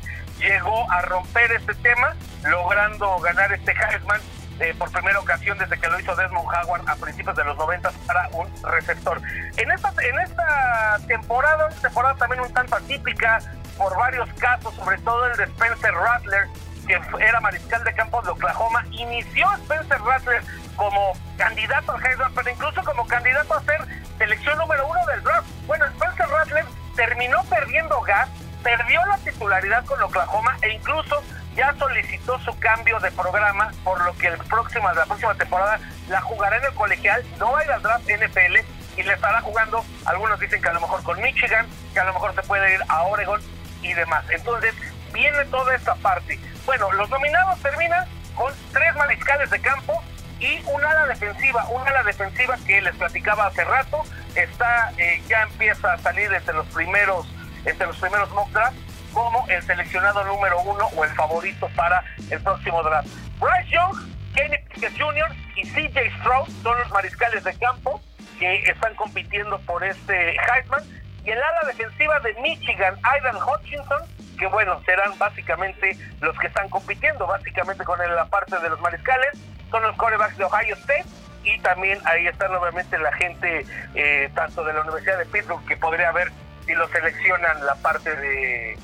llegó 0.42 0.90
a 0.90 1.02
romper 1.02 1.52
este 1.52 1.75
tema, 1.76 2.14
logrando 2.44 3.18
ganar 3.20 3.52
este 3.52 3.72
Heisman 3.72 4.20
eh, 4.61 4.75
por 4.78 4.90
primera 4.92 5.18
ocasión 5.18 5.56
desde 5.58 5.78
que 5.78 5.88
lo 5.88 5.99
hizo 5.99 6.14
Desmond 6.14 6.46
Howard 6.46 6.88
a 6.88 6.96
principios 6.96 7.34
de 7.37 7.44
los 7.44 7.56
90 7.56 7.90
para 8.06 8.28
un 8.32 8.49
receptor. 8.64 9.20
En 9.56 9.70
esta, 9.70 9.92
en 10.02 10.20
esta 10.20 10.99
temporada, 11.06 11.66
una 11.66 11.76
temporada 11.76 12.14
también 12.16 12.42
un 12.42 12.52
tanto 12.52 12.76
atípica 12.76 13.38
por 13.78 13.96
varios 13.96 14.28
casos, 14.34 14.75
sobre 14.75 14.99
todo 14.99 15.26
el 15.26 15.37
de 15.37 15.44
Spencer 15.44 15.94
Rattler, 15.94 16.46
que 16.87 17.00
era 17.20 17.40
mariscal 17.40 17.82
de 17.84 17.94
campo 17.94 18.20
de 18.22 18.30
Oklahoma, 18.30 18.84
inició 18.90 19.50
Spencer 19.54 20.00
Rattler 20.02 20.42
como 20.76 21.12
candidato 21.38 21.92
al 21.92 22.04
Heisman, 22.04 22.32
pero 22.34 22.50
incluso 22.50 22.84
como 22.84 23.06
candidato 23.06 23.54
a 23.54 23.62
ser 23.62 23.80
selección 24.18 24.58
número 24.58 24.87
uno 24.87 25.00
del 25.06 25.22
draft. 25.22 25.49
Bueno, 25.66 25.87
Spencer 25.87 26.28
Rattler 26.28 26.64
terminó 26.94 27.42
perdiendo 27.44 28.00
gas, 28.02 28.28
perdió 28.62 29.04
la 29.07 29.19
titularidad 29.19 29.85
con 29.85 30.02
Oklahoma 30.02 30.57
e 30.62 30.71
incluso 30.71 31.23
ya 31.54 31.75
solicitó 31.78 32.38
su 32.40 32.59
cambio 32.59 32.99
de 33.00 33.11
programa, 33.12 33.73
por 33.85 34.02
lo 34.04 34.16
que 34.16 34.28
el 34.28 34.38
próximo, 34.38 34.90
la 34.92 35.04
próxima 35.04 35.35
temporada 35.35 35.78
la 36.09 36.21
jugará 36.23 36.57
en 36.57 36.64
el 36.64 36.75
colegial, 36.75 37.23
no 37.38 37.52
va 37.52 37.61
a 37.61 37.64
ir 37.64 37.73
al 37.73 37.83
draft 37.83 38.04
NFL 38.04 38.57
y 38.97 39.02
le 39.02 39.12
estará 39.14 39.40
jugando, 39.40 39.85
algunos 40.07 40.38
dicen 40.40 40.62
que 40.62 40.69
a 40.69 40.73
lo 40.73 40.81
mejor 40.81 41.02
con 41.02 41.21
Michigan, 41.21 41.66
que 41.92 42.00
a 42.00 42.04
lo 42.04 42.14
mejor 42.14 42.35
se 42.35 42.42
puede 42.42 42.75
ir 42.75 42.81
a 42.88 43.02
Oregon 43.02 43.40
y 43.83 43.92
demás. 43.95 44.25
Entonces, 44.31 44.75
viene 45.12 45.45
toda 45.47 45.75
esta 45.75 45.95
parte. 45.97 46.38
Bueno, 46.64 46.90
los 46.92 47.09
nominados 47.11 47.59
terminan 47.61 48.07
con 48.35 48.52
tres 48.73 48.95
mariscales 48.97 49.50
de 49.50 49.61
campo 49.61 50.02
y 50.40 50.61
un 50.66 50.85
ala 50.85 51.07
defensiva, 51.07 51.66
un 51.69 51.87
ala 51.87 52.02
defensiva 52.02 52.57
que 52.66 52.81
les 52.81 52.95
platicaba 52.97 53.47
hace 53.47 53.64
rato, 53.64 54.02
está 54.35 54.92
eh, 54.97 55.23
ya 55.28 55.42
empieza 55.42 55.92
a 55.92 55.99
salir 55.99 56.33
entre 56.33 56.54
los 56.54 56.66
primeros 56.69 57.26
entre 57.64 57.87
los 57.87 57.97
primeros 57.97 58.31
mock 58.31 58.50
drafts 58.50 58.78
como 59.12 59.47
el 59.49 59.62
seleccionado 59.62 60.25
número 60.25 60.61
uno 60.62 60.87
o 60.97 61.04
el 61.04 61.11
favorito 61.11 61.69
para 61.76 62.02
el 62.31 62.40
próximo 62.42 62.83
draft. 62.83 63.09
Bryce 63.38 63.71
Young, 63.71 63.97
Kenny 64.35 64.57
Pickett 64.69 64.99
Jr. 64.99 65.28
y 65.57 65.62
CJ 65.69 66.19
Stroud 66.21 66.49
son 66.62 66.78
los 66.78 66.90
mariscales 66.90 67.45
de 67.45 67.54
campo 67.59 68.00
que 68.38 68.62
están 68.62 68.95
compitiendo 68.95 69.59
por 69.61 69.85
este 69.85 70.31
Heisman. 70.31 70.83
Y 71.25 71.31
el 71.31 71.38
ala 71.38 71.61
defensiva 71.66 72.19
de 72.21 72.35
Michigan, 72.40 72.97
Aidan 73.02 73.37
Hutchinson, 73.37 74.02
que 74.38 74.47
bueno, 74.47 74.81
serán 74.85 75.16
básicamente 75.19 75.97
los 76.21 76.37
que 76.38 76.49
están 76.49 76.69
compitiendo, 76.69 77.26
básicamente 77.26 77.85
con 77.85 77.99
la 77.99 78.25
parte 78.26 78.59
de 78.59 78.71
los 78.71 78.81
mariscales, 78.81 79.31
son 79.71 79.83
los 79.83 79.97
corebacks 79.97 80.37
de 80.37 80.45
Ohio 80.45 80.75
State 80.75 81.04
y 81.45 81.59
también 81.61 81.99
ahí 82.04 82.26
están 82.26 82.54
obviamente 82.54 82.99
la 82.99 83.12
gente 83.12 83.64
eh, 83.95 84.31
tanto 84.35 84.64
de 84.64 84.73
la 84.73 84.81
Universidad 84.81 85.19
de 85.19 85.26
Pittsburgh 85.26 85.64
que 85.66 85.76
podría 85.76 86.09
haber 86.09 86.31
si 86.66 86.75
lo 86.75 86.88
seleccionan 86.88 87.64
la 87.64 87.75
parte 87.76 88.14
de, 88.16 88.78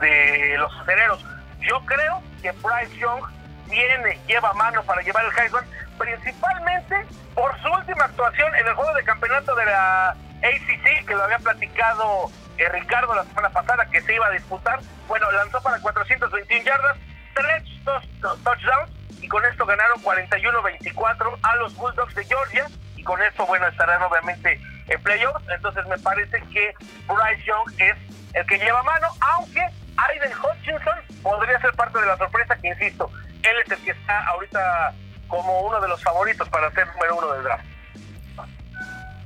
de 0.00 0.58
los 0.58 0.72
aceleros. 0.80 1.24
Yo 1.60 1.80
creo 1.86 2.22
que 2.42 2.52
Bryce 2.52 2.96
Young 2.98 3.24
tiene, 3.68 4.18
lleva 4.26 4.52
mano 4.54 4.82
para 4.82 5.02
llevar 5.02 5.24
el 5.24 5.38
Heisman, 5.38 5.64
principalmente 5.98 7.06
por 7.34 7.58
su 7.60 7.68
última 7.68 8.04
actuación 8.04 8.54
en 8.54 8.66
el 8.66 8.74
juego 8.74 8.94
de 8.94 9.04
campeonato 9.04 9.54
de 9.54 9.64
la 9.64 10.10
ACC, 10.10 11.06
que 11.06 11.14
lo 11.14 11.24
había 11.24 11.38
platicado 11.38 12.30
eh, 12.58 12.68
Ricardo 12.68 13.14
la 13.14 13.24
semana 13.24 13.50
pasada, 13.50 13.86
que 13.90 14.00
se 14.02 14.14
iba 14.14 14.26
a 14.26 14.30
disputar. 14.30 14.80
Bueno, 15.08 15.30
lanzó 15.32 15.60
para 15.62 15.80
421 15.80 16.64
yardas, 16.64 16.96
tres 17.34 17.64
touchdowns, 17.84 18.90
y 19.20 19.28
con 19.28 19.44
esto 19.44 19.64
ganaron 19.66 20.02
41-24 20.02 21.38
a 21.42 21.56
los 21.56 21.74
Bulldogs 21.74 22.14
de 22.14 22.24
Georgia, 22.24 22.66
y 22.96 23.02
con 23.02 23.20
esto, 23.22 23.46
bueno, 23.46 23.66
estarán 23.66 24.02
obviamente 24.02 24.60
en 24.88 25.02
playoffs. 25.02 25.44
Entonces 25.54 25.86
me 25.86 25.98
parece 25.98 26.42
que 26.52 26.74
Bryce 27.06 27.44
Young 27.44 27.80
es 27.80 27.96
el 28.34 28.46
que 28.46 28.58
lleva 28.58 28.82
mano, 28.82 29.08
aunque 29.20 29.60
Aiden 29.96 30.32
Hutchinson 30.32 30.98
podría 31.22 31.60
ser 31.60 31.72
parte 31.72 32.00
de 32.00 32.06
la 32.06 32.16
sorpresa, 32.16 32.56
que 32.56 32.68
insisto, 32.68 33.10
él 33.42 33.56
es 33.64 33.70
el 33.70 33.78
que 33.84 33.90
está 33.92 34.26
ahorita 34.26 34.92
como 35.28 35.60
uno 35.60 35.80
de 35.80 35.88
los 35.88 36.02
favoritos 36.02 36.48
para 36.48 36.70
ser 36.72 36.86
número 36.88 37.16
uno 37.16 37.32
del 37.32 37.42
draft. 37.44 37.64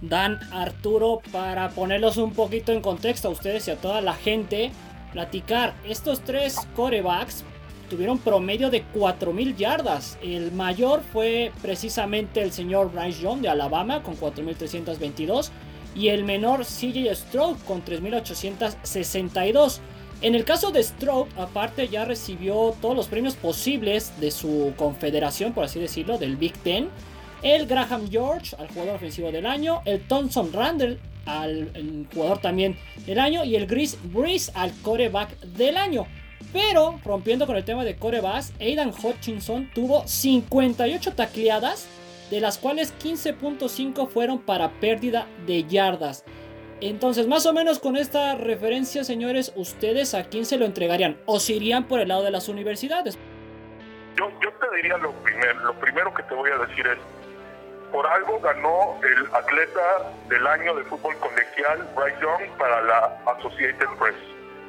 Dan 0.00 0.38
Arturo, 0.52 1.20
para 1.32 1.70
ponerlos 1.70 2.18
un 2.18 2.32
poquito 2.32 2.72
en 2.72 2.80
contexto 2.80 3.28
a 3.28 3.30
ustedes 3.32 3.66
y 3.66 3.72
a 3.72 3.76
toda 3.76 4.00
la 4.00 4.14
gente, 4.14 4.70
platicar, 5.12 5.74
estos 5.84 6.22
tres 6.22 6.56
corebacks 6.76 7.44
tuvieron 7.88 8.18
promedio 8.18 8.70
de 8.70 8.84
4.000 8.94 9.56
yardas. 9.56 10.18
El 10.22 10.52
mayor 10.52 11.02
fue 11.12 11.52
precisamente 11.62 12.42
el 12.42 12.52
señor 12.52 12.92
Bryce 12.92 13.22
Young 13.22 13.40
de 13.40 13.48
Alabama 13.48 14.02
con 14.02 14.16
4.322 14.16 15.50
y 15.94 16.08
el 16.08 16.24
menor 16.24 16.64
CJ 16.64 17.14
Stroud 17.14 17.56
con 17.66 17.84
3.862. 17.84 19.80
En 20.20 20.34
el 20.34 20.44
caso 20.44 20.70
de 20.70 20.82
Stroud, 20.82 21.28
aparte 21.36 21.88
ya 21.88 22.04
recibió 22.04 22.74
todos 22.80 22.96
los 22.96 23.06
premios 23.06 23.36
posibles 23.36 24.12
de 24.20 24.30
su 24.30 24.72
confederación, 24.76 25.52
por 25.52 25.64
así 25.64 25.78
decirlo, 25.78 26.18
del 26.18 26.36
Big 26.36 26.54
Ten. 26.58 26.88
El 27.42 27.66
Graham 27.66 28.10
George 28.10 28.56
al 28.58 28.68
jugador 28.68 28.96
ofensivo 28.96 29.30
del 29.30 29.46
año, 29.46 29.80
el 29.84 30.00
Thompson 30.00 30.52
Randall 30.52 30.98
al 31.24 32.06
jugador 32.12 32.38
también 32.38 32.76
del 33.06 33.20
año 33.20 33.44
y 33.44 33.54
el 33.54 33.66
Gris 33.66 33.96
Breeze 34.02 34.50
al 34.54 34.72
coreback 34.82 35.38
del 35.40 35.76
año. 35.76 36.06
Pero 36.52 36.98
rompiendo 37.04 37.46
con 37.46 37.56
el 37.56 37.64
tema 37.64 37.84
de 37.84 37.96
corebacks, 37.96 38.52
Aidan 38.60 38.90
Hutchinson 38.90 39.70
tuvo 39.74 40.06
58 40.06 41.14
tacleadas, 41.14 41.88
de 42.30 42.40
las 42.40 42.58
cuales 42.58 42.94
15.5 42.98 44.08
fueron 44.08 44.38
para 44.38 44.70
pérdida 44.80 45.26
de 45.46 45.64
yardas. 45.64 46.24
Entonces, 46.80 47.26
más 47.26 47.44
o 47.46 47.52
menos 47.52 47.80
con 47.80 47.96
esta 47.96 48.36
referencia, 48.36 49.02
señores, 49.02 49.52
¿ustedes 49.56 50.14
a 50.14 50.24
quién 50.24 50.44
se 50.44 50.58
lo 50.58 50.64
entregarían? 50.64 51.18
¿O 51.26 51.40
se 51.40 51.54
irían 51.54 51.84
por 51.88 52.00
el 52.00 52.08
lado 52.08 52.22
de 52.22 52.30
las 52.30 52.48
universidades? 52.48 53.18
Yo, 54.16 54.30
yo 54.40 54.52
te 54.52 54.76
diría 54.76 54.96
lo 54.98 55.12
primero, 55.12 55.60
lo 55.64 55.74
primero 55.74 56.14
que 56.14 56.22
te 56.22 56.34
voy 56.34 56.50
a 56.50 56.58
decir 56.58 56.86
es, 56.86 56.98
por 57.90 58.06
algo 58.06 58.38
ganó 58.40 58.96
el 59.02 59.34
atleta 59.34 60.12
del 60.28 60.46
año 60.46 60.74
de 60.74 60.84
fútbol 60.84 61.16
colegial 61.16 61.88
Bryce 61.96 62.20
Young 62.20 62.56
para 62.58 62.82
la 62.82 63.18
Associated 63.26 63.88
Press, 63.98 64.14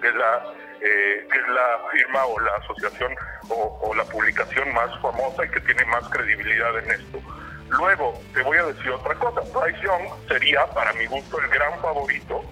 que 0.01 0.07
es 0.07 0.15
la, 0.15 0.43
eh, 0.81 1.27
que 1.29 1.37
es 1.37 1.47
la 1.49 1.89
firma 1.91 2.25
o 2.25 2.39
la 2.39 2.55
asociación 2.55 3.13
o, 3.49 3.93
la 3.95 4.05
publicación 4.05 4.73
más 4.73 4.89
famosa 5.01 5.43
y 5.43 5.49
que 5.49 5.59
tiene 5.61 5.83
más 5.85 6.07
credibilidad 6.09 6.77
en 6.77 6.91
esto. 6.91 7.19
Luego, 7.67 8.19
te 8.33 8.41
voy 8.43 8.57
a 8.57 8.63
decir 8.63 8.89
otra 8.91 9.13
cosa. 9.15 9.41
Bryce 9.41 9.81
Young 9.81 10.07
sería, 10.29 10.65
para 10.67 10.93
mi 10.93 11.05
gusto, 11.07 11.39
el 11.41 11.49
gran 11.49 11.77
favorito 11.81 12.43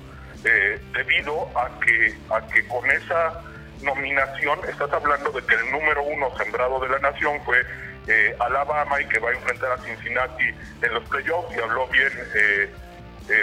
eh, 0.43 0.79
debido 0.93 1.47
a 1.57 1.69
que, 1.79 2.15
a 2.29 2.45
que 2.47 2.67
con 2.67 2.89
esa 2.91 3.41
nominación 3.81 4.59
estás 4.67 4.91
hablando 4.91 5.31
de 5.31 5.41
que 5.45 5.55
el 5.55 5.71
número 5.71 6.03
uno 6.03 6.35
sembrado 6.37 6.79
de 6.81 6.89
la 6.89 6.99
nación 6.99 7.41
fue 7.45 7.63
eh, 8.07 8.35
Alabama 8.39 8.99
y 8.99 9.05
que 9.05 9.19
va 9.19 9.29
a 9.29 9.33
enfrentar 9.33 9.71
a 9.71 9.77
Cincinnati 9.77 10.49
en 10.81 10.93
los 10.93 11.03
playoffs 11.07 11.55
y 11.55 11.61
habló 11.61 11.87
bien 11.87 12.11
eh, 12.35 12.69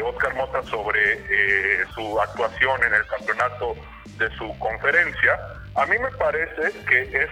Oscar 0.03 0.35
Mota 0.35 0.62
sobre 0.64 1.87
su 1.95 2.21
actuación 2.21 2.83
en 2.85 2.95
el 2.95 3.07
campeonato 3.07 3.76
de 4.19 4.31
su 4.37 4.57
conferencia. 4.59 5.39
A 5.75 5.87
mí 5.87 5.99
me 5.99 6.11
parece 6.13 6.73
que 6.87 7.03
es 7.03 7.31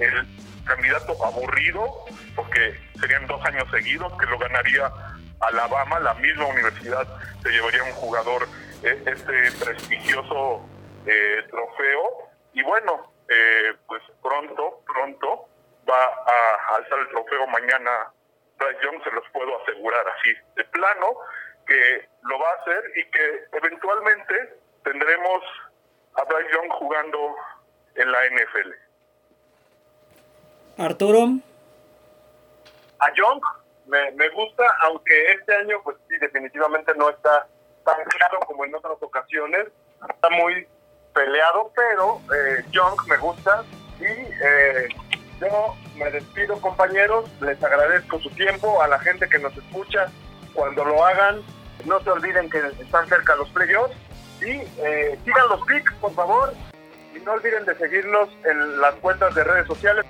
el 0.00 0.26
candidato 0.64 1.16
aburrido, 1.24 2.04
porque 2.36 2.78
serían 3.00 3.26
dos 3.26 3.44
años 3.44 3.64
seguidos 3.70 4.12
que 4.18 4.26
lo 4.26 4.38
ganaría 4.38 4.92
Alabama, 5.40 6.00
la 6.00 6.14
misma 6.14 6.46
universidad 6.46 7.06
se 7.42 7.50
llevaría 7.50 7.84
un 7.84 7.92
jugador 7.92 8.48
eh, 8.82 9.02
este 9.06 9.52
prestigioso 9.64 10.68
eh, 11.06 11.44
trofeo. 11.50 12.28
Y 12.52 12.62
bueno, 12.62 13.12
eh, 13.28 13.74
pues 13.86 14.02
pronto, 14.22 14.82
pronto 14.86 15.48
va 15.88 16.04
a 16.04 16.76
alzar 16.76 16.98
el 16.98 17.08
trofeo 17.08 17.46
mañana 17.46 18.12
Bryce 18.58 19.04
se 19.04 19.10
los 19.12 19.24
puedo 19.32 19.62
asegurar 19.62 20.04
así, 20.08 20.34
de 20.56 20.64
plano, 20.64 21.16
que 21.66 22.08
lo 22.22 22.38
va 22.38 22.50
a 22.50 22.62
hacer 22.62 22.82
y 22.96 23.04
que 23.10 23.44
eventualmente 23.52 24.54
tendremos 24.82 25.42
a 26.18 26.24
Bryce 26.24 26.50
Young 26.52 26.70
jugando 26.70 27.18
en 27.94 28.10
la 28.10 28.18
NFL. 28.26 28.72
Arturo. 30.78 31.28
A 33.00 33.12
Young 33.14 33.40
me, 33.86 34.10
me 34.12 34.28
gusta, 34.30 34.64
aunque 34.82 35.32
este 35.32 35.54
año, 35.54 35.80
pues 35.82 35.96
sí, 36.08 36.16
definitivamente 36.18 36.92
no 36.96 37.08
está 37.08 37.46
tan 37.84 38.04
claro 38.04 38.40
como 38.46 38.64
en 38.64 38.74
otras 38.74 38.96
ocasiones. 39.00 39.68
Está 40.08 40.30
muy 40.30 40.66
peleado, 41.14 41.72
pero 41.74 42.20
eh, 42.34 42.64
Young 42.70 42.96
me 43.08 43.16
gusta. 43.16 43.64
Y 44.00 44.04
eh, 44.04 44.88
yo 45.40 45.74
me 45.96 46.10
despido, 46.10 46.60
compañeros. 46.60 47.30
Les 47.40 47.62
agradezco 47.62 48.18
su 48.20 48.30
tiempo. 48.30 48.82
A 48.82 48.88
la 48.88 48.98
gente 49.00 49.28
que 49.28 49.38
nos 49.38 49.56
escucha, 49.56 50.06
cuando 50.52 50.84
lo 50.84 51.04
hagan, 51.04 51.42
no 51.86 52.00
se 52.00 52.10
olviden 52.10 52.50
que 52.50 52.58
están 52.58 53.08
cerca 53.08 53.36
los 53.36 53.48
playoffs. 53.50 53.96
Y 54.40 54.50
eh, 54.50 55.18
sigan 55.24 55.48
los 55.48 55.66
picks, 55.66 55.92
por 55.94 56.14
favor. 56.14 56.54
Y 57.14 57.20
no 57.20 57.32
olviden 57.32 57.64
de 57.64 57.74
seguirnos 57.76 58.28
en 58.44 58.80
las 58.80 58.94
cuentas 58.96 59.34
de 59.34 59.44
redes 59.44 59.66
sociales. 59.66 60.04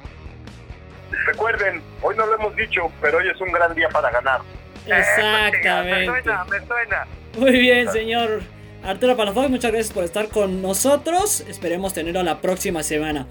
Recuerden, 1.26 1.82
hoy 2.02 2.16
no 2.16 2.26
lo 2.26 2.35
hemos 2.35 2.56
dicho, 2.56 2.92
pero 3.00 3.18
hoy 3.18 3.28
es 3.28 3.40
un 3.40 3.50
gran 3.52 3.75
día 3.75 3.88
para 3.88 4.11
ganar. 4.11 4.40
Exactamente. 4.87 6.11
me 6.11 6.23
suena, 6.23 6.44
me 6.44 6.66
suena. 6.66 7.06
Muy 7.37 7.52
bien, 7.52 7.90
señor 7.90 8.40
Arturo 8.85 9.16
Palafox, 9.16 9.50
muchas 9.50 9.73
gracias 9.73 9.92
por 9.92 10.04
estar 10.04 10.28
con 10.28 10.62
nosotros. 10.62 11.42
Esperemos 11.42 11.94
tenerlo 11.94 12.23
la 12.23 12.40
próxima 12.40 12.82
semana. 12.82 13.26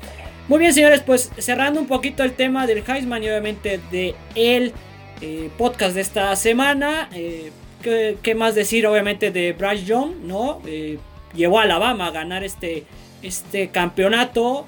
Muy 0.47 0.59
bien, 0.59 0.73
señores, 0.73 1.01
pues 1.01 1.31
cerrando 1.37 1.79
un 1.79 1.87
poquito 1.87 2.23
el 2.23 2.33
tema 2.33 2.67
del 2.67 2.83
Heisman 2.87 3.23
y 3.23 3.27
obviamente 3.27 3.79
de 3.91 4.15
el 4.35 4.73
eh, 5.21 5.49
podcast 5.57 5.95
de 5.95 6.01
esta 6.01 6.35
semana. 6.35 7.09
Eh, 7.13 7.51
¿qué, 7.81 8.35
más 8.35 8.55
decir, 8.55 8.85
obviamente, 8.87 9.31
de 9.31 9.53
Bryce 9.53 9.85
Young, 9.85 10.15
¿no? 10.23 10.61
Eh, 10.65 10.99
llevó 11.33 11.59
a 11.59 11.63
Alabama 11.63 12.07
a 12.07 12.11
ganar 12.11 12.43
este, 12.43 12.85
este 13.21 13.69
campeonato. 13.69 14.65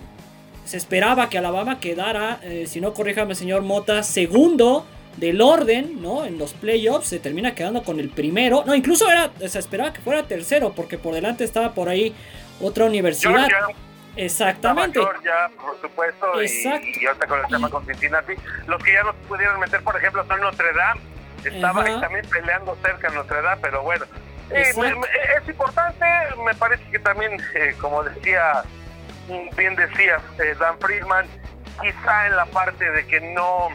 Se 0.66 0.78
esperaba 0.78 1.30
que 1.30 1.38
Alabama 1.38 1.80
quedara, 1.80 2.40
si 2.68 2.80
no 2.80 2.94
corríjame, 2.94 3.34
señor 3.34 3.64
Mota, 3.64 4.04
segundo 4.04 4.86
del 5.18 5.42
orden, 5.42 6.02
¿no? 6.02 6.26
En 6.26 6.38
los 6.38 6.54
playoffs 6.54 7.08
se 7.08 7.20
termina 7.20 7.56
quedando 7.56 7.84
con 7.84 8.00
el 8.00 8.10
primero. 8.10 8.64
No, 8.66 8.76
incluso 8.76 9.10
era, 9.10 9.32
se 9.48 9.60
esperaba 9.60 9.94
que 9.94 10.02
fuera 10.02 10.24
tercero, 10.24 10.74
porque 10.76 10.98
por 10.98 11.14
delante 11.14 11.44
estaba 11.44 11.74
por 11.74 11.90
ahí 11.90 12.16
otra 12.62 12.86
universidad. 12.86 13.48
Exactamente. 14.16 15.00
Georgia, 15.00 15.50
por 15.62 15.80
supuesto, 15.80 16.42
Exacto. 16.42 16.88
y, 16.88 17.04
y 17.04 17.06
ahorita 17.06 17.28
con 17.28 17.40
el 17.40 17.48
tema 17.48 17.70
con 17.70 17.86
Cincinnati. 17.86 18.34
Los 18.68 18.84
que 18.84 18.94
ya 18.94 19.04
no 19.04 19.14
pudieron 19.28 19.60
meter, 19.60 19.82
por 19.84 19.96
ejemplo, 19.98 20.26
son 20.28 20.42
Notre 20.42 20.74
Dame. 20.74 21.02
Estaba 21.44 21.84
también 21.84 22.26
peleando 22.30 22.78
cerca 22.84 23.10
Notre 23.10 23.42
Dame, 23.42 23.62
pero 23.62 23.82
bueno. 23.84 24.06
Eh, 24.52 24.74
es 25.42 25.48
importante, 25.48 26.06
me 26.44 26.56
parece 26.56 26.84
que 26.92 27.00
también, 27.00 27.40
eh, 27.54 27.76
como 27.80 28.04
decía, 28.04 28.64
bien 29.56 29.76
decía 29.76 30.20
eh, 30.40 30.56
Dan 30.60 30.80
Friedman, 30.80 31.28
quizá 31.80 32.28
en 32.28 32.36
la 32.36 32.46
parte 32.46 32.90
de 32.90 33.06
que 33.06 33.22
no 33.22 33.70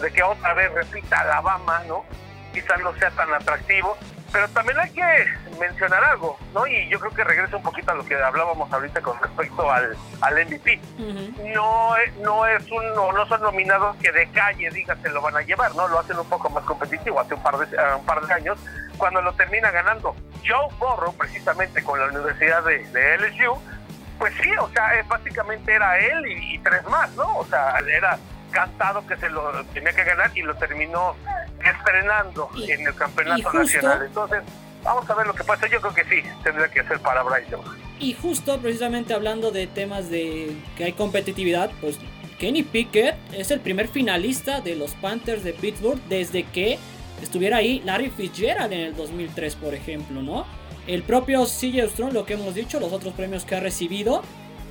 de 0.00 0.10
que 0.10 0.22
otra 0.22 0.54
vez 0.54 0.72
repita 0.72 1.20
Alabama, 1.20 1.82
¿no? 1.86 2.04
Quizás 2.52 2.80
no 2.80 2.94
sea 2.94 3.10
tan 3.10 3.32
atractivo, 3.34 3.96
pero 4.32 4.48
también 4.48 4.78
hay 4.78 4.90
que 4.90 5.26
mencionar 5.58 6.02
algo, 6.04 6.38
¿no? 6.54 6.66
Y 6.66 6.88
yo 6.88 6.98
creo 7.00 7.12
que 7.12 7.24
regresa 7.24 7.56
un 7.56 7.62
poquito 7.62 7.92
a 7.92 7.94
lo 7.94 8.04
que 8.04 8.14
hablábamos 8.14 8.72
ahorita 8.72 9.00
con 9.00 9.18
respecto 9.20 9.70
al, 9.70 9.96
al 10.20 10.46
MVP. 10.46 10.80
no, 11.54 11.94
no 12.20 12.46
es 12.46 12.70
un, 12.70 12.94
no 12.94 13.26
son 13.26 13.42
nominados 13.42 13.96
que 13.96 14.12
de 14.12 14.28
calle 14.30 14.70
diga 14.70 14.96
se 15.02 15.10
lo 15.10 15.20
van 15.20 15.36
a 15.36 15.42
llevar, 15.42 15.74
¿no? 15.74 15.88
Lo 15.88 15.98
hacen 15.98 16.18
un 16.18 16.28
poco 16.28 16.50
más 16.50 16.64
competitivo 16.64 17.20
hace 17.20 17.34
un 17.34 17.42
par 17.42 17.58
de, 17.58 17.76
un 17.94 18.04
par 18.04 18.24
de 18.26 18.32
años, 18.34 18.58
cuando 18.96 19.20
lo 19.22 19.32
termina 19.34 19.70
ganando 19.70 20.14
Joe 20.46 20.68
Burrow, 20.78 21.14
precisamente 21.16 21.82
con 21.82 21.98
la 21.98 22.06
Universidad 22.06 22.62
de, 22.64 22.86
de 22.88 23.18
LSU, 23.18 23.58
pues 24.18 24.32
sí, 24.40 24.50
o 24.60 24.68
sea, 24.70 25.04
básicamente 25.08 25.72
era 25.72 25.98
él 25.98 26.26
y, 26.26 26.54
y, 26.54 26.58
tres 26.58 26.84
más, 26.84 27.10
¿no? 27.14 27.38
O 27.38 27.44
sea, 27.46 27.78
era 27.78 28.18
cantado 28.52 29.04
que 29.06 29.16
se 29.16 29.28
lo 29.30 29.64
tenía 29.72 29.92
que 29.92 30.04
ganar 30.04 30.30
y 30.34 30.42
lo 30.42 30.54
terminó 30.54 31.16
estrenando 31.64 32.48
en 32.68 32.86
el 32.86 32.94
campeonato 32.94 33.52
nacional. 33.52 34.02
Entonces, 34.06 34.42
vamos 34.82 35.08
a 35.08 35.14
ver 35.14 35.26
lo 35.26 35.34
que 35.34 35.44
pasa. 35.44 35.66
Yo 35.68 35.80
creo 35.80 35.94
que 35.94 36.04
sí, 36.04 36.28
tendría 36.42 36.68
que 36.68 36.82
ser 36.84 37.00
para 37.00 37.22
Bryce 37.22 37.56
Y 37.98 38.14
justo 38.14 38.58
precisamente 38.58 39.14
hablando 39.14 39.50
de 39.50 39.66
temas 39.66 40.10
de 40.10 40.56
que 40.76 40.84
hay 40.84 40.92
competitividad, 40.92 41.70
pues 41.80 41.98
Kenny 42.38 42.62
Pickett 42.62 43.16
es 43.32 43.50
el 43.50 43.60
primer 43.60 43.88
finalista 43.88 44.60
de 44.60 44.74
los 44.76 44.94
Panthers 44.94 45.44
de 45.44 45.52
Pittsburgh 45.52 46.00
desde 46.08 46.44
que 46.44 46.78
estuviera 47.22 47.58
ahí 47.58 47.80
Larry 47.84 48.10
Fitzgerald 48.10 48.72
en 48.72 48.80
el 48.80 48.96
2003, 48.96 49.56
por 49.56 49.74
ejemplo, 49.74 50.22
¿no? 50.22 50.44
El 50.86 51.04
propio 51.04 51.44
CJ 51.44 51.88
Strong, 51.90 52.12
lo 52.12 52.26
que 52.26 52.34
hemos 52.34 52.54
dicho, 52.54 52.80
los 52.80 52.92
otros 52.92 53.14
premios 53.14 53.44
que 53.44 53.54
ha 53.54 53.60
recibido, 53.60 54.22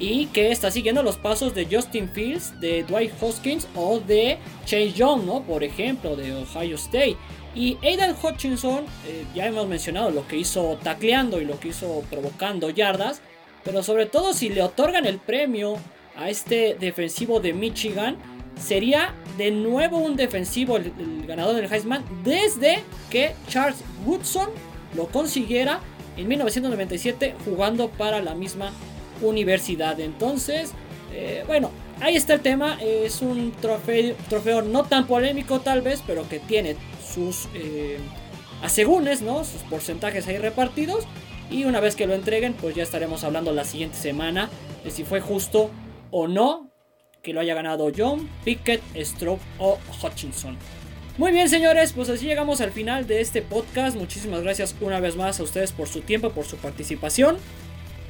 y 0.01 0.25
que 0.27 0.51
está 0.51 0.71
siguiendo 0.71 1.03
los 1.03 1.17
pasos 1.17 1.53
de 1.53 1.67
Justin 1.71 2.09
Fields, 2.09 2.59
de 2.59 2.83
Dwight 2.83 3.13
Hoskins 3.21 3.67
o 3.75 3.99
de 3.99 4.39
Chase 4.65 4.93
Young, 4.93 5.25
¿no? 5.25 5.43
Por 5.43 5.63
ejemplo, 5.63 6.15
de 6.15 6.33
Ohio 6.33 6.75
State. 6.75 7.17
Y 7.53 7.77
Aidan 7.83 8.15
Hutchinson, 8.21 8.85
eh, 9.05 9.25
ya 9.35 9.45
hemos 9.45 9.67
mencionado 9.67 10.09
lo 10.09 10.27
que 10.27 10.37
hizo 10.37 10.77
tacleando 10.81 11.41
y 11.41 11.45
lo 11.45 11.59
que 11.59 11.69
hizo 11.69 12.03
provocando 12.09 12.69
yardas, 12.69 13.21
pero 13.63 13.83
sobre 13.83 14.05
todo 14.05 14.33
si 14.33 14.49
le 14.49 14.61
otorgan 14.61 15.05
el 15.05 15.19
premio 15.19 15.77
a 16.15 16.29
este 16.29 16.75
defensivo 16.79 17.39
de 17.39 17.53
Michigan, 17.53 18.17
sería 18.59 19.13
de 19.37 19.51
nuevo 19.51 19.97
un 19.97 20.15
defensivo 20.15 20.77
el, 20.77 21.25
ganador 21.25 21.55
del 21.55 21.71
Heisman 21.71 22.03
desde 22.23 22.83
que 23.09 23.33
Charles 23.49 23.79
Woodson 24.05 24.49
lo 24.95 25.07
consiguiera 25.07 25.79
en 26.17 26.27
1997 26.27 27.35
jugando 27.45 27.89
para 27.89 28.21
la 28.21 28.35
misma 28.35 28.71
universidad. 29.21 29.99
Entonces, 29.99 30.71
eh, 31.13 31.43
bueno, 31.47 31.71
ahí 32.01 32.15
está 32.15 32.33
el 32.33 32.41
tema. 32.41 32.77
Es 32.81 33.21
un 33.21 33.51
trofeo, 33.61 34.15
trofeo 34.29 34.61
no 34.61 34.83
tan 34.83 35.07
polémico 35.07 35.61
tal 35.61 35.81
vez, 35.81 36.03
pero 36.05 36.27
que 36.27 36.39
tiene 36.39 36.75
sus 37.13 37.47
eh, 37.53 37.97
asegúnes, 38.61 39.21
¿no? 39.21 39.43
Sus 39.43 39.61
porcentajes 39.63 40.27
ahí 40.27 40.37
repartidos. 40.37 41.05
Y 41.49 41.65
una 41.65 41.79
vez 41.79 41.95
que 41.95 42.07
lo 42.07 42.13
entreguen, 42.13 42.53
pues 42.53 42.75
ya 42.75 42.83
estaremos 42.83 43.23
hablando 43.23 43.51
la 43.51 43.65
siguiente 43.65 43.97
semana 43.97 44.49
de 44.83 44.91
si 44.91 45.03
fue 45.03 45.19
justo 45.19 45.69
o 46.09 46.27
no 46.27 46.71
que 47.21 47.33
lo 47.33 47.39
haya 47.39 47.53
ganado 47.53 47.91
John, 47.95 48.29
Pickett, 48.43 48.81
Stroke 48.99 49.41
o 49.59 49.77
Hutchinson. 50.01 50.57
Muy 51.17 51.31
bien, 51.31 51.49
señores, 51.49 51.93
pues 51.93 52.09
así 52.09 52.25
llegamos 52.25 52.61
al 52.61 52.71
final 52.71 53.05
de 53.05 53.21
este 53.21 53.41
podcast. 53.41 53.95
Muchísimas 53.95 54.41
gracias 54.41 54.75
una 54.81 54.99
vez 54.99 55.15
más 55.15 55.39
a 55.39 55.43
ustedes 55.43 55.71
por 55.71 55.87
su 55.87 56.01
tiempo, 56.01 56.31
por 56.31 56.45
su 56.45 56.57
participación. 56.57 57.37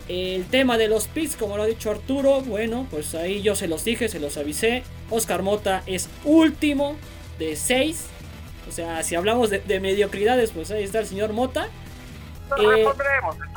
El 0.07 0.45
tema 0.45 0.77
de 0.77 0.87
los 0.87 1.07
picks, 1.07 1.35
como 1.35 1.57
lo 1.57 1.63
ha 1.63 1.67
dicho 1.67 1.89
Arturo, 1.91 2.41
bueno, 2.41 2.87
pues 2.91 3.15
ahí 3.15 3.41
yo 3.41 3.55
se 3.55 3.67
los 3.67 3.83
dije, 3.83 4.07
se 4.07 4.19
los 4.19 4.37
avisé. 4.37 4.83
Oscar 5.09 5.41
Mota 5.41 5.83
es 5.87 6.09
último 6.23 6.95
de 7.39 7.55
6. 7.55 8.05
O 8.71 8.73
sea, 8.73 9.03
si 9.03 9.15
hablamos 9.15 9.49
de, 9.49 9.79
mediocridades, 9.81 10.51
pues 10.51 10.71
ahí 10.71 10.85
está 10.85 10.99
el 10.99 11.05
señor 11.05 11.33
Mota. 11.33 11.65
Eh, 12.57 12.85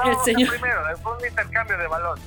el 0.06 0.16
señor, 0.24 0.50
primero, 0.50 0.84
después 0.88 1.16
un 1.20 1.28
intercambio 1.28 1.78
de 1.78 1.86
balón. 1.86 2.18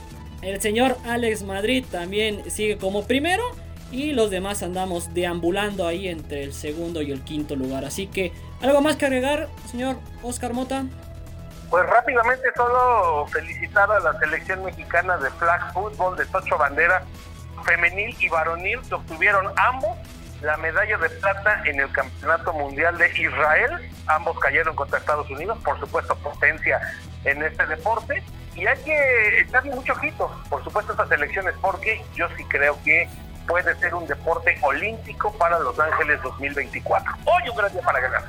El 0.41 0.61
señor 0.61 0.95
Alex 1.05 1.43
Madrid 1.43 1.83
también 1.91 2.49
sigue 2.49 2.77
como 2.77 3.05
primero. 3.05 3.43
Y 3.91 4.13
los 4.13 4.29
demás 4.29 4.63
andamos 4.63 5.13
deambulando 5.13 5.85
ahí 5.85 6.07
entre 6.07 6.43
el 6.43 6.53
segundo 6.53 7.01
y 7.01 7.11
el 7.11 7.25
quinto 7.25 7.57
lugar. 7.57 7.83
Así 7.83 8.07
que, 8.07 8.31
¿algo 8.61 8.79
más 8.79 8.95
que 8.95 9.05
agregar, 9.05 9.49
señor 9.69 9.97
Oscar 10.23 10.53
Mota? 10.53 10.85
Pues 11.69 11.85
rápidamente 11.87 12.47
solo 12.55 13.27
felicitar 13.27 13.91
a 13.91 13.99
la 13.99 14.17
selección 14.19 14.63
mexicana 14.63 15.17
de 15.17 15.29
flag 15.31 15.73
football 15.73 16.15
de 16.15 16.25
Tocho 16.27 16.57
Bandera 16.57 17.03
femenil 17.65 18.15
y 18.17 18.29
varonil 18.29 18.79
que 18.87 18.95
obtuvieron 18.95 19.51
ambos 19.57 19.97
la 20.41 20.57
medalla 20.57 20.97
de 20.97 21.09
plata 21.09 21.61
en 21.65 21.79
el 21.79 21.91
Campeonato 21.91 22.53
Mundial 22.53 22.97
de 22.97 23.09
Israel. 23.19 23.71
Ambos 24.07 24.39
cayeron 24.39 24.75
contra 24.75 24.99
Estados 24.99 25.29
Unidos, 25.29 25.57
por 25.63 25.79
supuesto 25.79 26.15
potencia 26.17 26.79
en 27.25 27.43
este 27.43 27.65
deporte. 27.65 28.23
Y 28.55 28.65
hay 28.65 28.77
que 28.83 29.41
echarle 29.41 29.75
mucho 29.75 29.93
ojito, 29.93 30.31
por 30.49 30.63
supuesto, 30.63 30.91
a 30.91 30.95
estas 30.95 31.09
selecciones, 31.09 31.53
porque 31.61 32.03
yo 32.15 32.27
sí 32.35 32.43
creo 32.45 32.77
que 32.83 33.07
puede 33.47 33.75
ser 33.75 33.93
un 33.93 34.07
deporte 34.07 34.57
olímpico 34.61 35.31
para 35.37 35.59
Los 35.59 35.79
Ángeles 35.79 36.21
2024. 36.23 37.13
Hoy 37.25 37.49
un 37.49 37.55
gran 37.55 37.71
día 37.71 37.81
para 37.81 37.99
ganar. 37.99 38.23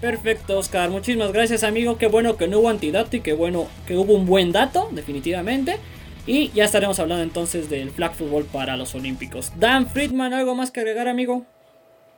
Perfecto, 0.00 0.58
Oscar. 0.58 0.88
Muchísimas 0.88 1.32
gracias, 1.32 1.62
amigo. 1.62 1.98
Qué 1.98 2.06
bueno 2.06 2.36
que 2.36 2.48
no 2.48 2.60
hubo 2.60 2.70
antidato 2.70 3.16
y 3.16 3.20
qué 3.20 3.34
bueno 3.34 3.68
que 3.86 3.96
hubo 3.96 4.14
un 4.14 4.26
buen 4.26 4.52
dato, 4.52 4.88
definitivamente. 4.92 5.78
Y 6.26 6.52
ya 6.52 6.64
estaremos 6.64 7.00
hablando 7.00 7.22
entonces 7.22 7.70
del 7.70 7.90
flag 7.90 8.14
football 8.14 8.44
para 8.52 8.76
los 8.76 8.94
Olímpicos. 8.94 9.58
Dan 9.58 9.88
Friedman, 9.88 10.32
¿algo 10.34 10.54
más 10.54 10.70
que 10.70 10.80
agregar, 10.80 11.08
amigo? 11.08 11.44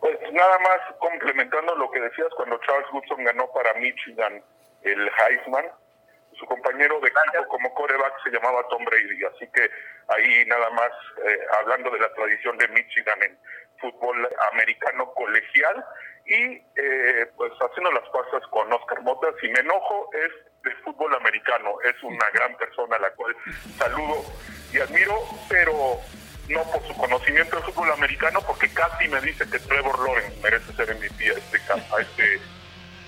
Pues 0.00 0.18
nada 0.32 0.58
más 0.58 0.96
complementando 0.98 1.76
lo 1.76 1.90
que 1.90 2.00
decías 2.00 2.28
cuando 2.36 2.58
Charles 2.66 2.88
Woodson 2.92 3.24
ganó 3.24 3.48
para 3.52 3.74
Michigan 3.74 4.42
el 4.82 5.08
Heisman. 5.08 5.66
Su 6.38 6.46
compañero 6.46 6.98
de 7.00 7.12
campo 7.12 7.48
como 7.48 7.72
coreback 7.74 8.14
se 8.24 8.30
llamaba 8.30 8.66
Tom 8.68 8.84
Brady. 8.84 9.24
Así 9.24 9.46
que 9.52 9.70
ahí 10.08 10.44
nada 10.46 10.70
más 10.70 10.90
eh, 11.24 11.38
hablando 11.60 11.90
de 11.90 12.00
la 12.00 12.12
tradición 12.14 12.58
de 12.58 12.68
Michigan 12.68 13.22
en 13.22 13.38
fútbol 13.78 14.28
americano 14.52 15.12
colegial 15.12 15.84
y 16.26 16.62
eh, 16.76 17.26
pues 17.36 17.52
haciendo 17.60 17.92
las 17.92 18.08
cosas 18.10 18.42
con 18.50 18.72
Oscar 18.72 19.02
Mota, 19.02 19.28
si 19.40 19.48
me 19.48 19.60
enojo 19.60 20.08
es 20.14 20.51
de 20.64 20.74
fútbol 20.84 21.14
americano, 21.14 21.74
es 21.84 22.02
una 22.02 22.30
gran 22.32 22.56
persona 22.56 22.96
a 22.96 23.00
la 23.00 23.10
cual 23.10 23.34
saludo 23.78 24.24
y 24.72 24.78
admiro, 24.78 25.18
pero 25.48 25.98
no 26.48 26.62
por 26.64 26.86
su 26.86 26.94
conocimiento 26.96 27.56
del 27.56 27.64
fútbol 27.64 27.92
americano, 27.92 28.40
porque 28.46 28.72
casi 28.72 29.08
me 29.08 29.20
dice 29.20 29.48
que 29.48 29.58
Trevor 29.58 29.98
Lawrence 29.98 30.40
merece 30.42 30.72
ser 30.72 30.94
MVP 30.94 31.30
a 31.30 31.34
este, 31.34 31.58
a 31.72 32.00
este 32.00 32.40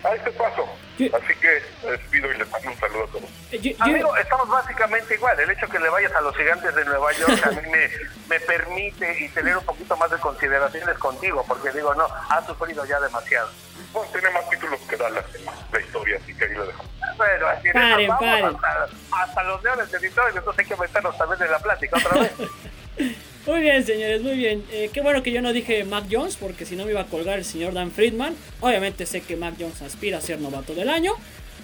a 0.04 0.14
este 0.14 0.30
paso. 0.32 0.68
Así 0.94 1.34
que 1.40 1.62
les 1.90 2.00
pido 2.10 2.30
y 2.30 2.36
les 2.36 2.48
mando 2.50 2.70
un 2.70 2.78
saludo 2.78 3.04
a 3.04 3.06
todos. 3.08 3.30
Eh, 3.50 3.76
Amigo, 3.80 4.16
estamos 4.16 4.48
básicamente 4.48 5.14
igual. 5.14 5.38
El 5.40 5.50
hecho 5.50 5.66
que 5.68 5.78
le 5.78 5.88
vayas 5.88 6.12
a 6.12 6.20
los 6.20 6.36
gigantes 6.36 6.74
de 6.74 6.84
Nueva 6.84 7.12
York 7.12 7.40
a 7.44 7.50
mí 7.50 7.68
me, 7.70 7.90
me 8.28 8.40
permite 8.40 9.24
y 9.24 9.28
tener 9.30 9.56
un 9.56 9.64
poquito 9.64 9.96
más 9.96 10.10
de 10.10 10.18
consideraciones 10.18 10.98
contigo, 10.98 11.44
porque 11.48 11.72
digo, 11.72 11.94
no, 11.94 12.06
ha 12.06 12.46
sufrido 12.46 12.84
ya 12.84 13.00
demasiado. 13.00 13.50
Bueno, 13.92 14.10
tiene 14.12 14.30
más 14.30 14.48
títulos 14.50 14.80
que 14.88 14.96
Dallas 14.96 15.24
en 15.34 15.44
la 15.44 15.80
historia, 15.80 16.18
así 16.22 16.36
que 16.36 16.44
ahí 16.44 16.54
lo 16.54 16.66
dejo. 16.66 16.84
Bueno, 17.16 17.46
así 17.46 17.68
paren, 17.72 18.08
vamos 18.08 18.54
Hasta, 18.64 18.88
hasta, 19.22 19.42
los 19.44 19.62
leones 19.62 19.90
de 19.90 19.98
Detroit, 19.98 20.36
entonces 20.36 20.58
hay 20.58 20.74
que 20.74 20.80
meternos 20.80 21.16
también 21.16 21.42
en 21.42 21.50
la 21.50 21.58
plática 21.58 21.96
otra 21.98 22.20
vez. 22.20 22.32
Muy 23.46 23.60
bien, 23.60 23.84
señores, 23.84 24.22
muy 24.22 24.36
bien. 24.36 24.64
Eh, 24.72 24.88
qué 24.90 25.02
bueno 25.02 25.22
que 25.22 25.30
yo 25.30 25.42
no 25.42 25.52
dije 25.52 25.84
Mac 25.84 26.04
Jones, 26.10 26.36
porque 26.36 26.64
si 26.64 26.76
no 26.76 26.86
me 26.86 26.92
iba 26.92 27.02
a 27.02 27.06
colgar 27.06 27.38
el 27.38 27.44
señor 27.44 27.74
Dan 27.74 27.90
Friedman. 27.90 28.34
Obviamente 28.60 29.04
sé 29.04 29.20
que 29.20 29.36
Mac 29.36 29.56
Jones 29.60 29.82
aspira 29.82 30.16
a 30.16 30.22
ser 30.22 30.40
novato 30.40 30.72
del 30.72 30.88
año, 30.88 31.12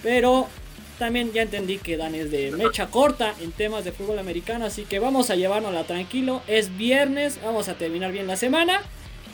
pero 0.02 0.46
también 0.98 1.32
ya 1.32 1.40
entendí 1.40 1.78
que 1.78 1.96
Dan 1.96 2.14
es 2.14 2.30
de 2.30 2.50
mecha 2.50 2.88
corta 2.88 3.32
en 3.40 3.52
temas 3.52 3.86
de 3.86 3.92
fútbol 3.92 4.18
americano, 4.18 4.66
así 4.66 4.84
que 4.84 4.98
vamos 4.98 5.30
a 5.30 5.36
llevárnosla 5.36 5.84
tranquilo. 5.84 6.42
Es 6.46 6.76
viernes, 6.76 7.40
vamos 7.42 7.70
a 7.70 7.74
terminar 7.78 8.12
bien 8.12 8.26
la 8.26 8.36
semana. 8.36 8.82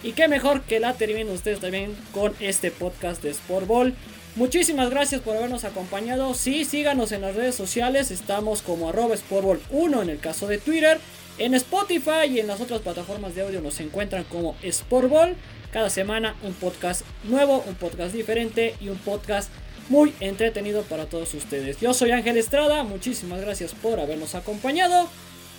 Y 0.05 0.12
qué 0.12 0.29
mejor 0.29 0.61
que 0.62 0.79
la 0.79 0.92
terminen 0.92 1.31
ustedes 1.31 1.59
también 1.59 1.96
con 2.12 2.33
este 2.38 2.70
podcast 2.70 3.24
de 3.24 3.31
Sport 3.31 3.66
Ball. 3.66 3.96
Muchísimas 4.37 4.90
gracias 4.90 5.22
por 5.22 5.35
habernos 5.35 5.64
acompañado. 5.64 6.35
Sí, 6.35 6.66
síganos 6.66 7.11
en 7.12 7.22
las 7.22 7.35
redes 7.35 7.55
sociales. 7.55 8.11
Estamos 8.11 8.61
como 8.61 8.90
arroba 8.90 9.14
Sportball1 9.14 10.03
en 10.03 10.11
el 10.11 10.18
caso 10.18 10.46
de 10.46 10.59
Twitter. 10.59 10.99
En 11.38 11.55
Spotify 11.55 12.27
y 12.29 12.40
en 12.40 12.46
las 12.46 12.61
otras 12.61 12.83
plataformas 12.83 13.35
de 13.35 13.40
audio 13.40 13.62
nos 13.62 13.81
encuentran 13.81 14.25
como 14.25 14.55
Sportball. 14.62 15.37
Cada 15.72 15.88
semana 15.88 16.37
un 16.42 16.53
podcast 16.53 17.01
nuevo, 17.25 17.64
un 17.66 17.77
podcast 17.77 18.14
diferente 18.14 18.75
y 18.79 18.90
un 18.90 18.99
podcast 18.99 19.51
muy 19.88 20.12
entretenido 20.20 20.83
para 20.83 21.07
todos 21.07 21.33
ustedes. 21.33 21.81
Yo 21.81 21.94
soy 21.94 22.11
Ángel 22.11 22.37
Estrada, 22.37 22.83
muchísimas 22.83 23.40
gracias 23.40 23.72
por 23.72 24.01
habernos 24.01 24.35
acompañado. 24.35 25.09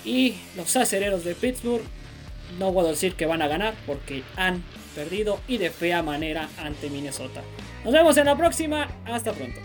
Y 0.05 0.35
los 0.55 0.75
acereros 0.75 1.23
de 1.23 1.33
Pittsburgh, 1.33 1.83
no 2.59 2.71
puedo 2.73 2.89
decir 2.89 3.15
que 3.15 3.25
van 3.25 3.41
a 3.41 3.47
ganar 3.47 3.73
porque 3.87 4.21
han 4.35 4.63
perdido 4.93 5.39
y 5.47 5.57
de 5.57 5.71
fea 5.71 6.03
manera 6.03 6.47
ante 6.59 6.91
Minnesota. 6.91 7.41
Nos 7.87 7.93
vemos 7.93 8.17
en 8.17 8.25
la 8.25 8.35
próxima, 8.35 8.85
hasta 9.05 9.31
pronto. 9.31 9.61